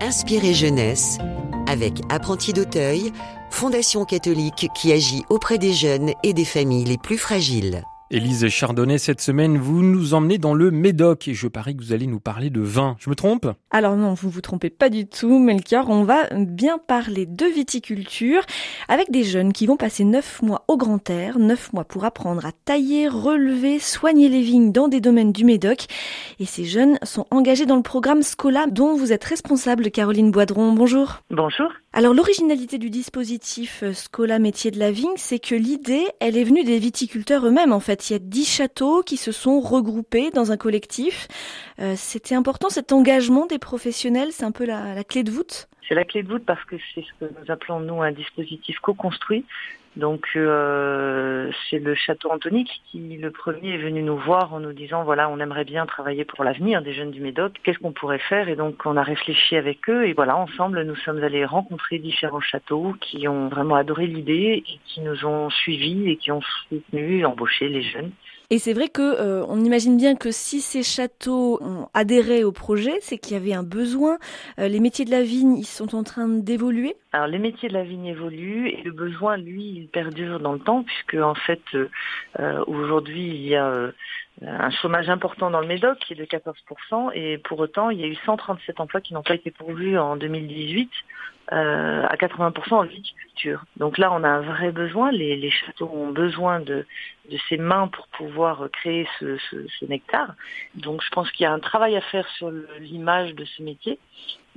Inspirez 0.00 0.54
jeunesse 0.54 1.18
avec 1.66 2.00
Apprentis 2.08 2.52
d'Auteuil, 2.52 3.12
fondation 3.50 4.04
catholique 4.04 4.68
qui 4.74 4.92
agit 4.92 5.24
auprès 5.28 5.58
des 5.58 5.72
jeunes 5.72 6.12
et 6.22 6.32
des 6.32 6.44
familles 6.44 6.84
les 6.84 6.98
plus 6.98 7.18
fragiles. 7.18 7.82
Élise 8.10 8.48
Chardonnay, 8.48 8.96
cette 8.96 9.20
semaine, 9.20 9.58
vous 9.58 9.82
nous 9.82 10.14
emmenez 10.14 10.38
dans 10.38 10.54
le 10.54 10.70
Médoc 10.70 11.28
et 11.28 11.34
je 11.34 11.46
parie 11.46 11.76
que 11.76 11.82
vous 11.82 11.92
allez 11.92 12.06
nous 12.06 12.20
parler 12.20 12.48
de 12.48 12.62
vin. 12.62 12.96
Je 13.00 13.10
me 13.10 13.14
trompe? 13.14 13.48
Alors 13.70 13.96
non, 13.96 14.14
vous 14.14 14.30
vous 14.30 14.40
trompez 14.40 14.70
pas 14.70 14.88
du 14.88 15.06
tout, 15.06 15.38
Melchior. 15.38 15.90
On 15.90 16.04
va 16.04 16.26
bien 16.34 16.78
parler 16.78 17.26
de 17.26 17.44
viticulture 17.44 18.40
avec 18.88 19.10
des 19.10 19.24
jeunes 19.24 19.52
qui 19.52 19.66
vont 19.66 19.76
passer 19.76 20.04
neuf 20.04 20.40
mois 20.40 20.64
au 20.68 20.78
grand 20.78 21.10
air, 21.10 21.38
neuf 21.38 21.70
mois 21.74 21.84
pour 21.84 22.06
apprendre 22.06 22.46
à 22.46 22.52
tailler, 22.64 23.08
relever, 23.08 23.78
soigner 23.78 24.30
les 24.30 24.40
vignes 24.40 24.72
dans 24.72 24.88
des 24.88 25.02
domaines 25.02 25.32
du 25.32 25.44
Médoc. 25.44 25.84
Et 26.40 26.46
ces 26.46 26.64
jeunes 26.64 26.98
sont 27.02 27.26
engagés 27.30 27.66
dans 27.66 27.76
le 27.76 27.82
programme 27.82 28.22
Scola 28.22 28.68
dont 28.68 28.96
vous 28.96 29.12
êtes 29.12 29.24
responsable, 29.24 29.90
Caroline 29.90 30.30
Boidron. 30.30 30.72
Bonjour. 30.72 31.20
Bonjour. 31.30 31.68
Alors 31.94 32.12
l'originalité 32.12 32.76
du 32.76 32.90
dispositif 32.90 33.82
euh, 33.82 33.94
Scola 33.94 34.38
métier 34.38 34.70
de 34.70 34.78
la 34.78 34.90
vigne, 34.90 35.16
c'est 35.16 35.38
que 35.38 35.54
l'idée, 35.54 36.04
elle 36.20 36.36
est 36.36 36.44
venue 36.44 36.62
des 36.62 36.78
viticulteurs 36.78 37.46
eux-mêmes 37.46 37.72
en 37.72 37.80
fait. 37.80 38.10
Il 38.10 38.12
y 38.12 38.16
a 38.16 38.18
dix 38.18 38.44
châteaux 38.44 39.02
qui 39.02 39.16
se 39.16 39.32
sont 39.32 39.58
regroupés 39.60 40.30
dans 40.30 40.52
un 40.52 40.58
collectif. 40.58 41.28
Euh, 41.80 41.94
c'était 41.96 42.34
important 42.34 42.68
cet 42.68 42.92
engagement 42.92 43.46
des 43.46 43.58
professionnels, 43.58 44.32
c'est 44.32 44.44
un 44.44 44.52
peu 44.52 44.66
la, 44.66 44.94
la 44.94 45.02
clé 45.02 45.22
de 45.22 45.30
voûte? 45.30 45.68
C'est 45.88 45.94
la 45.94 46.04
clé 46.04 46.22
de 46.22 46.28
voûte 46.28 46.44
parce 46.44 46.62
que 46.64 46.76
c'est 46.94 47.02
ce 47.02 47.24
que 47.24 47.32
nous 47.32 47.50
appelons 47.50 47.80
nous 47.80 48.02
un 48.02 48.12
dispositif 48.12 48.78
co-construit 48.80 49.46
donc 49.98 50.28
euh, 50.36 51.50
c'est 51.68 51.80
le 51.80 51.96
château 51.96 52.30
Antonique 52.30 52.82
qui 52.86 53.16
le 53.16 53.32
premier 53.32 53.74
est 53.74 53.78
venu 53.78 54.02
nous 54.02 54.16
voir 54.16 54.54
en 54.54 54.60
nous 54.60 54.72
disant 54.72 55.02
voilà 55.02 55.28
on 55.28 55.40
aimerait 55.40 55.64
bien 55.64 55.86
travailler 55.86 56.24
pour 56.24 56.44
l'avenir 56.44 56.82
des 56.82 56.94
jeunes 56.94 57.10
du 57.10 57.20
Médoc, 57.20 57.54
qu'est-ce 57.64 57.80
qu'on 57.80 57.92
pourrait 57.92 58.20
faire? 58.20 58.48
Et 58.48 58.54
donc 58.54 58.86
on 58.86 58.96
a 58.96 59.02
réfléchi 59.02 59.56
avec 59.56 59.90
eux 59.90 60.06
et 60.06 60.12
voilà 60.12 60.36
ensemble 60.36 60.82
nous 60.84 60.94
sommes 60.94 61.22
allés 61.24 61.44
rencontrer 61.44 61.98
différents 61.98 62.40
châteaux 62.40 62.94
qui 63.00 63.26
ont 63.26 63.48
vraiment 63.48 63.74
adoré 63.74 64.06
l'idée 64.06 64.62
et 64.64 64.78
qui 64.86 65.00
nous 65.00 65.26
ont 65.26 65.50
suivis 65.50 66.10
et 66.10 66.16
qui 66.16 66.30
ont 66.30 66.42
soutenu, 66.68 67.26
embauché 67.26 67.68
les 67.68 67.82
jeunes. 67.82 68.12
Et 68.50 68.58
c'est 68.58 68.72
vrai 68.72 68.88
que 68.88 69.02
euh, 69.02 69.44
on 69.46 69.62
imagine 69.62 69.98
bien 69.98 70.16
que 70.16 70.30
si 70.30 70.62
ces 70.62 70.82
châteaux 70.82 71.58
ont 71.60 71.88
adhéré 71.92 72.44
au 72.44 72.52
projet, 72.52 72.96
c'est 73.02 73.18
qu'il 73.18 73.34
y 73.34 73.36
avait 73.36 73.52
un 73.52 73.62
besoin. 73.62 74.16
Euh, 74.58 74.68
les 74.68 74.80
métiers 74.80 75.04
de 75.04 75.10
la 75.10 75.22
vigne, 75.22 75.58
ils 75.58 75.66
sont 75.66 75.94
en 75.94 76.02
train 76.02 76.28
d'évoluer. 76.28 76.96
Alors 77.12 77.26
les 77.26 77.38
métiers 77.38 77.68
de 77.68 77.74
la 77.74 77.84
vigne 77.84 78.06
évoluent 78.06 78.68
et 78.68 78.82
le 78.82 78.92
besoin, 78.92 79.36
lui, 79.36 79.64
il 79.64 79.88
perdure 79.88 80.40
dans 80.40 80.54
le 80.54 80.60
temps 80.60 80.82
puisque 80.82 81.22
en 81.22 81.34
fait 81.34 81.60
euh, 81.74 82.64
aujourd'hui 82.66 83.26
il 83.28 83.46
y 83.48 83.54
a 83.54 83.92
un 84.40 84.70
chômage 84.70 85.10
important 85.10 85.50
dans 85.50 85.60
le 85.60 85.66
Médoc 85.66 85.98
qui 85.98 86.14
est 86.14 86.16
de 86.16 86.24
14% 86.24 87.10
et 87.12 87.36
pour 87.36 87.58
autant 87.58 87.90
il 87.90 88.00
y 88.00 88.04
a 88.04 88.06
eu 88.06 88.16
137 88.24 88.80
emplois 88.80 89.02
qui 89.02 89.12
n'ont 89.12 89.22
pas 89.22 89.34
été 89.34 89.50
pourvus 89.50 89.98
en 89.98 90.16
2018 90.16 90.88
euh, 91.52 92.04
à 92.06 92.16
80% 92.16 92.74
en 92.74 92.82
viticulture. 92.82 93.64
Donc 93.76 93.96
là, 93.96 94.12
on 94.12 94.22
a 94.22 94.28
un 94.28 94.40
vrai 94.40 94.70
besoin. 94.70 95.10
Les, 95.10 95.50
châteaux 95.50 95.90
ont 95.92 96.10
besoin 96.10 96.60
de, 96.60 96.86
de, 97.30 97.38
ces 97.48 97.56
mains 97.56 97.88
pour 97.88 98.06
pouvoir 98.08 98.68
créer 98.70 99.08
ce, 99.18 99.38
nectar. 99.86 100.34
Donc 100.74 101.02
je 101.02 101.08
pense 101.10 101.30
qu'il 101.32 101.44
y 101.44 101.46
a 101.46 101.52
un 101.52 101.58
travail 101.58 101.96
à 101.96 102.00
faire 102.02 102.28
sur 102.36 102.50
l'image 102.80 103.34
de 103.34 103.44
ce 103.44 103.62
métier. 103.62 103.98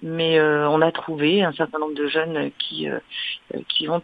Mais 0.04 0.40
euh, 0.40 0.68
on 0.68 0.82
a 0.82 0.92
trouvé 0.92 1.44
un 1.44 1.54
certain 1.54 1.80
nombre 1.80 1.96
de 1.96 2.08
jeunes 2.08 2.52
qui, 2.60 2.90
euh, 2.90 3.00
qui 3.70 3.86
vont 3.86 4.02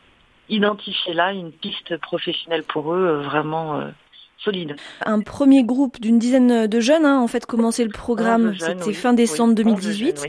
identifier 0.47 1.13
là 1.13 1.33
une 1.33 1.51
piste 1.51 1.97
professionnelle 1.97 2.63
pour 2.63 2.93
eux 2.93 3.21
vraiment 3.23 3.91
solide. 4.37 4.75
Un 5.05 5.21
premier 5.21 5.63
groupe 5.63 5.99
d'une 5.99 6.19
dizaine 6.19 6.67
de 6.67 6.79
jeunes, 6.79 7.05
hein, 7.05 7.19
en 7.19 7.27
fait, 7.27 7.45
commencé 7.45 7.83
le 7.83 7.91
programme, 7.91 8.55
c'était 8.57 8.93
fin 8.93 9.13
décembre 9.13 9.55
2018. 9.55 10.27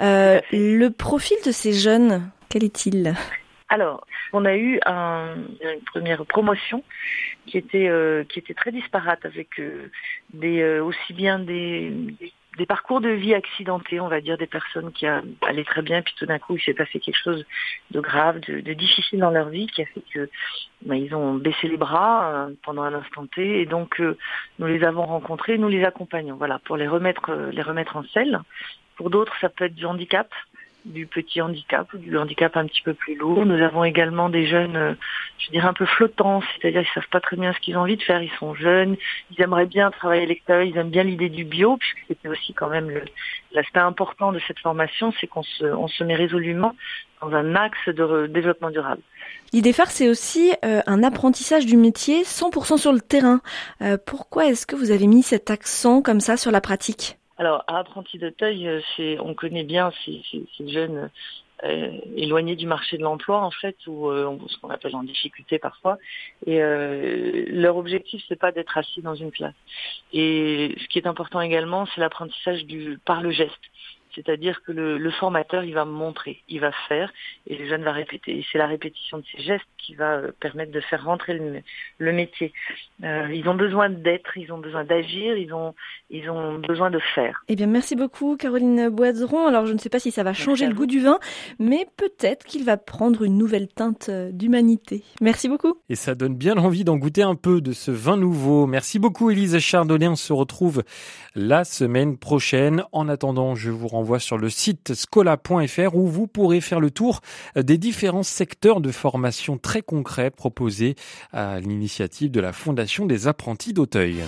Euh, 0.00 0.40
le 0.52 0.88
profil 0.88 1.36
de 1.44 1.50
ces 1.50 1.72
jeunes, 1.72 2.30
quel 2.48 2.64
est-il? 2.64 3.14
Alors, 3.68 4.06
on 4.32 4.44
a 4.44 4.56
eu 4.56 4.78
une 4.84 5.80
première 5.86 6.24
promotion 6.26 6.82
qui 7.46 7.58
était 7.58 7.88
euh, 7.88 8.24
qui 8.24 8.38
était 8.38 8.54
très 8.54 8.72
disparate 8.72 9.24
avec 9.24 9.58
euh, 9.58 9.90
des 10.34 10.78
aussi 10.80 11.12
bien 11.12 11.38
des, 11.38 11.90
des 11.90 12.32
parcours 12.64 13.02
de 13.02 13.10
vie 13.10 13.34
accidentés, 13.34 14.00
on 14.00 14.08
va 14.08 14.22
dire, 14.22 14.38
des 14.38 14.46
personnes 14.46 14.90
qui 14.92 15.06
allaient 15.06 15.64
très 15.64 15.82
bien, 15.82 16.00
puis 16.00 16.14
tout 16.18 16.24
d'un 16.24 16.38
coup, 16.38 16.56
il 16.56 16.62
s'est 16.62 16.72
passé 16.72 16.98
quelque 16.98 17.22
chose 17.22 17.44
de 17.90 18.00
grave, 18.00 18.40
de, 18.40 18.72
difficile 18.72 19.18
dans 19.18 19.30
leur 19.30 19.50
vie, 19.50 19.66
qui 19.66 19.82
a 19.82 19.86
fait 19.86 20.02
que 20.14 20.30
ben, 20.82 20.94
ils 20.94 21.14
ont 21.14 21.34
baissé 21.34 21.68
les 21.68 21.76
bras 21.76 22.30
euh, 22.30 22.54
pendant 22.62 22.82
un 22.82 22.94
instant 22.94 23.26
T, 23.26 23.60
et 23.60 23.66
donc 23.66 24.00
euh, 24.00 24.16
nous 24.58 24.66
les 24.66 24.82
avons 24.84 25.04
rencontrés, 25.04 25.58
nous 25.58 25.68
les 25.68 25.84
accompagnons, 25.84 26.36
voilà, 26.36 26.58
pour 26.60 26.78
les 26.78 26.88
remettre, 26.88 27.30
les 27.52 27.62
remettre 27.62 27.96
en 27.96 28.04
selle. 28.04 28.40
Pour 28.96 29.10
d'autres, 29.10 29.34
ça 29.42 29.50
peut 29.50 29.64
être 29.64 29.74
du 29.74 29.84
handicap, 29.84 30.30
du 30.86 31.06
petit 31.06 31.40
handicap 31.40 31.92
ou 31.92 31.98
du 31.98 32.16
handicap 32.16 32.56
un 32.56 32.66
petit 32.66 32.82
peu 32.82 32.94
plus 32.94 33.16
lourd. 33.16 33.44
Nous 33.44 33.62
avons 33.62 33.84
également 33.84 34.28
des 34.28 34.46
jeunes, 34.46 34.76
euh, 34.76 34.94
je 35.38 35.50
dirais 35.50 35.66
un 35.66 35.72
peu 35.72 35.84
flottants, 35.84 36.40
c'est-à-dire 36.40 36.82
ils 36.82 36.94
savent 36.94 37.08
pas 37.10 37.20
très 37.20 37.36
bien 37.36 37.52
ce 37.52 37.58
qu'ils 37.58 37.76
ont 37.76 37.80
envie 37.80 37.96
de 37.96 38.02
faire. 38.02 38.22
Ils 38.22 38.30
sont 38.38 38.54
jeunes, 38.54 38.96
ils 39.30 39.42
aimeraient 39.42 39.66
bien 39.66 39.90
travailler 39.90 40.22
à 40.22 40.26
l'extérieur, 40.26 40.64
ils 40.64 40.76
aiment 40.76 40.90
bien 40.90 41.02
l'idée 41.02 41.28
du 41.28 41.44
bio, 41.44 41.76
puisque 41.76 41.98
c'était 42.08 42.28
aussi 42.28 42.54
quand 42.54 42.68
même 42.68 42.90
l'aspect 43.52 43.80
important 43.80 44.32
de 44.32 44.40
cette 44.46 44.58
formation, 44.60 45.12
c'est 45.20 45.26
qu'on 45.26 45.42
se, 45.42 46.04
met 46.04 46.14
résolument 46.14 46.74
dans 47.20 47.32
un 47.32 47.54
axe 47.56 47.88
de 47.88 48.26
développement 48.26 48.70
durable. 48.70 49.02
L'idée 49.52 49.72
phare, 49.72 49.90
c'est 49.90 50.08
aussi 50.08 50.52
euh, 50.64 50.82
un 50.86 51.02
apprentissage 51.02 51.66
du 51.66 51.76
métier 51.76 52.22
100% 52.22 52.78
sur 52.78 52.92
le 52.92 53.00
terrain. 53.00 53.40
Euh, 53.82 53.96
pourquoi 54.04 54.46
est-ce 54.46 54.66
que 54.66 54.76
vous 54.76 54.90
avez 54.90 55.06
mis 55.06 55.22
cet 55.22 55.50
accent 55.50 56.02
comme 56.02 56.20
ça 56.20 56.36
sur 56.36 56.50
la 56.50 56.60
pratique? 56.60 57.18
Alors, 57.38 57.64
à 57.66 57.78
Apprenti 57.78 58.18
d'Auteuil, 58.18 58.66
euh, 58.66 58.80
c'est, 58.96 59.18
on 59.20 59.34
connaît 59.34 59.64
bien 59.64 59.92
ces, 60.04 60.22
jeunes 60.66 61.10
euh, 61.64 61.98
éloignés 62.16 62.56
du 62.56 62.66
marché 62.66 62.96
de 62.96 63.02
l'emploi, 63.02 63.42
en 63.42 63.50
fait, 63.50 63.76
ou 63.86 64.08
euh, 64.08 64.36
ce 64.48 64.58
qu'on 64.58 64.70
appelle 64.70 64.96
en 64.96 65.02
difficulté 65.02 65.58
parfois. 65.58 65.98
Et 66.46 66.58
leur 66.58 67.76
objectif, 67.76 68.22
c'est 68.28 68.38
pas 68.38 68.52
d'être 68.52 68.78
assis 68.78 69.02
dans 69.02 69.14
une 69.14 69.30
classe. 69.30 69.54
Et 70.12 70.74
ce 70.80 70.88
qui 70.88 70.98
est 70.98 71.06
important 71.06 71.40
également, 71.40 71.86
c'est 71.86 72.00
l'apprentissage 72.00 72.64
du 72.64 72.98
par 73.04 73.20
le 73.20 73.30
geste. 73.30 73.52
C'est-à-dire 74.16 74.62
que 74.62 74.72
le, 74.72 75.10
formateur, 75.12 75.62
il 75.62 75.74
va 75.74 75.84
montrer, 75.84 76.42
il 76.48 76.60
va 76.60 76.72
faire, 76.88 77.12
et 77.46 77.56
le 77.56 77.68
jeune 77.68 77.84
va 77.84 77.92
répéter. 77.92 78.38
Et 78.38 78.46
c'est 78.50 78.58
la 78.58 78.66
répétition 78.66 79.18
de 79.18 79.24
ces 79.30 79.42
gestes 79.42 79.66
qui 79.78 79.94
va 79.94 80.16
euh, 80.16 80.32
permettre 80.40 80.72
de 80.72 80.80
faire 80.80 81.04
rentrer 81.04 81.38
le, 81.98 82.12
métier. 82.12 82.52
Euh, 83.04 83.28
ils 83.32 83.48
ont 83.48 83.54
besoin 83.54 83.90
d'être, 83.90 84.36
ils 84.36 84.50
ont 84.52 84.58
besoin 84.58 84.84
d'agir, 84.84 85.36
ils 85.36 85.52
ont, 85.52 85.74
ils 86.10 86.30
ont 86.30 86.58
besoin 86.58 86.90
de 86.90 86.98
faire. 87.14 87.44
Eh 87.48 87.56
bien, 87.56 87.66
merci 87.66 87.94
beaucoup, 87.94 88.36
Caroline 88.36 88.88
Boiseron. 88.88 89.46
Alors, 89.46 89.66
je 89.66 89.74
ne 89.74 89.78
sais 89.78 89.90
pas 89.90 89.98
si 89.98 90.10
ça 90.10 90.22
va 90.22 90.32
changer 90.32 90.66
le 90.66 90.74
goût 90.74 90.86
du 90.86 91.00
vin, 91.00 91.18
mais 91.58 91.86
peut-être 91.96 92.46
qu'il 92.46 92.64
va 92.64 92.78
prendre 92.78 93.22
une 93.22 93.36
nouvelle 93.36 93.68
teinte 93.68 94.08
euh, 94.08 94.30
d'humanité. 94.32 95.04
Merci 95.20 95.48
beaucoup. 95.48 95.74
Et 95.90 95.94
ça 95.94 96.14
donne 96.14 96.36
bien 96.36 96.56
envie 96.56 96.84
d'en 96.84 96.96
goûter 96.96 97.22
un 97.22 97.34
peu 97.34 97.60
de 97.60 97.72
ce 97.72 97.90
vin 97.90 98.16
nouveau. 98.16 98.66
Merci 98.66 98.98
beaucoup, 98.98 99.30
Élise 99.30 99.58
Chardonnay. 99.58 100.08
On 100.08 100.16
se 100.16 100.32
retrouve 100.32 100.82
la 101.34 101.64
semaine 101.64 102.16
prochaine. 102.16 102.84
En 102.92 103.08
attendant, 103.08 103.54
je 103.54 103.70
vous 103.70 103.88
renvoie 103.88 104.05
sur 104.18 104.38
le 104.38 104.48
site 104.48 104.94
scola.fr 104.94 105.94
où 105.94 106.06
vous 106.06 106.26
pourrez 106.26 106.60
faire 106.60 106.80
le 106.80 106.90
tour 106.90 107.20
des 107.56 107.78
différents 107.78 108.22
secteurs 108.22 108.80
de 108.80 108.90
formation 108.90 109.58
très 109.58 109.82
concrets 109.82 110.30
proposés 110.30 110.94
à 111.32 111.60
l'initiative 111.60 112.30
de 112.30 112.40
la 112.40 112.52
Fondation 112.52 113.06
des 113.06 113.26
apprentis 113.26 113.72
d'Auteuil. 113.72 114.22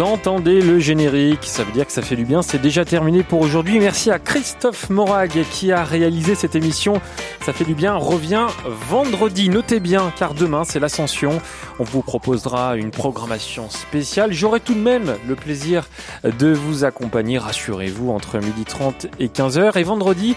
Entendez 0.00 0.62
le 0.62 0.78
générique, 0.78 1.44
ça 1.44 1.62
veut 1.62 1.72
dire 1.72 1.86
que 1.86 1.92
ça 1.92 2.00
fait 2.00 2.16
du 2.16 2.24
bien, 2.24 2.40
c'est 2.40 2.60
déjà 2.60 2.86
terminé 2.86 3.22
pour 3.22 3.42
aujourd'hui. 3.42 3.78
Merci 3.78 4.10
à 4.10 4.18
Christophe 4.18 4.88
Morag 4.88 5.44
qui 5.52 5.72
a 5.72 5.84
réalisé 5.84 6.34
cette 6.34 6.54
émission. 6.56 7.02
Ça 7.44 7.52
fait 7.52 7.64
du 7.64 7.74
bien, 7.74 7.94
revient 7.94 8.46
vendredi, 8.66 9.50
notez 9.50 9.78
bien, 9.78 10.10
car 10.18 10.32
demain 10.32 10.64
c'est 10.64 10.80
l'ascension. 10.80 11.42
On 11.78 11.84
vous 11.84 12.00
proposera 12.00 12.76
une 12.76 12.90
programmation 12.90 13.68
spéciale. 13.68 14.32
J'aurai 14.32 14.60
tout 14.60 14.74
de 14.74 14.80
même 14.80 15.16
le 15.28 15.34
plaisir 15.34 15.86
de 16.24 16.50
vous 16.50 16.84
accompagner, 16.84 17.38
rassurez-vous, 17.38 18.10
entre 18.10 18.38
12h30 18.38 19.10
et 19.18 19.28
15h. 19.28 19.78
Et 19.78 19.82
vendredi, 19.82 20.34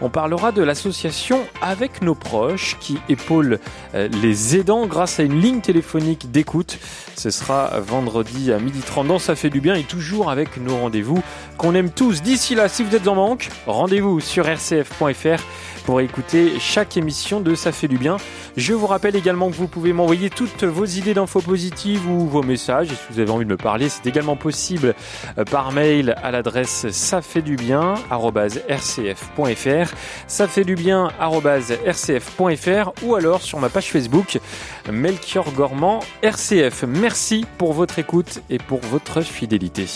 on 0.00 0.10
parlera 0.10 0.50
de 0.50 0.62
l'association 0.62 1.40
Avec 1.62 2.02
nos 2.02 2.16
proches 2.16 2.76
qui 2.80 2.98
épaule 3.08 3.60
euh, 3.94 4.08
les 4.22 4.56
aidants 4.56 4.86
grâce 4.86 5.20
à 5.20 5.22
une 5.22 5.40
ligne 5.40 5.60
téléphonique 5.60 6.32
d'écoute. 6.32 6.78
Ce 7.16 7.30
sera 7.30 7.78
vendredi 7.80 8.52
à 8.52 8.58
12h30 8.58 9.03
Ça 9.18 9.36
fait 9.36 9.50
du 9.50 9.60
bien 9.60 9.74
et 9.74 9.82
toujours 9.82 10.30
avec 10.30 10.56
nos 10.56 10.78
rendez-vous 10.78 11.22
qu'on 11.58 11.74
aime 11.74 11.90
tous. 11.90 12.22
D'ici 12.22 12.54
là, 12.54 12.68
si 12.68 12.82
vous 12.82 12.96
êtes 12.96 13.06
en 13.06 13.14
manque, 13.14 13.50
rendez-vous 13.66 14.18
sur 14.18 14.46
rcf.fr 14.46 15.42
pour 15.84 16.00
écouter 16.00 16.58
chaque 16.58 16.96
émission 16.96 17.40
de 17.40 17.54
Ça 17.54 17.72
fait 17.72 17.88
du 17.88 17.98
bien. 17.98 18.16
Je 18.56 18.72
vous 18.72 18.86
rappelle 18.86 19.16
également 19.16 19.50
que 19.50 19.54
vous 19.54 19.68
pouvez 19.68 19.92
m'envoyer 19.92 20.30
toutes 20.30 20.64
vos 20.64 20.84
idées 20.84 21.14
d'infos 21.14 21.40
positives 21.40 22.08
ou 22.08 22.26
vos 22.26 22.42
messages. 22.42 22.92
Et 22.92 22.94
si 22.94 23.02
vous 23.10 23.20
avez 23.20 23.30
envie 23.30 23.44
de 23.44 23.50
me 23.50 23.56
parler, 23.56 23.88
c'est 23.88 24.06
également 24.06 24.36
possible 24.36 24.94
euh, 25.38 25.44
par 25.44 25.72
mail 25.72 26.14
à 26.22 26.30
l'adresse 26.30 26.86
ça 26.90 27.22
fait 27.22 27.42
du 27.42 27.56
bien 27.56 27.94
rcf.fr 28.10 29.94
ça 30.26 30.48
fait 30.48 30.64
du 30.64 30.74
bien 30.74 31.08
rcf.fr 31.20 32.92
ou 33.02 33.14
alors 33.14 33.42
sur 33.42 33.60
ma 33.60 33.68
page 33.68 33.90
Facebook 33.90 34.38
Melchior 34.90 35.52
Gormand 35.52 36.00
RCF. 36.22 36.84
Merci 36.86 37.46
pour 37.58 37.72
votre 37.72 37.98
écoute 37.98 38.42
et 38.50 38.58
pour 38.58 38.80
votre 38.80 39.20
fidélité. 39.22 39.86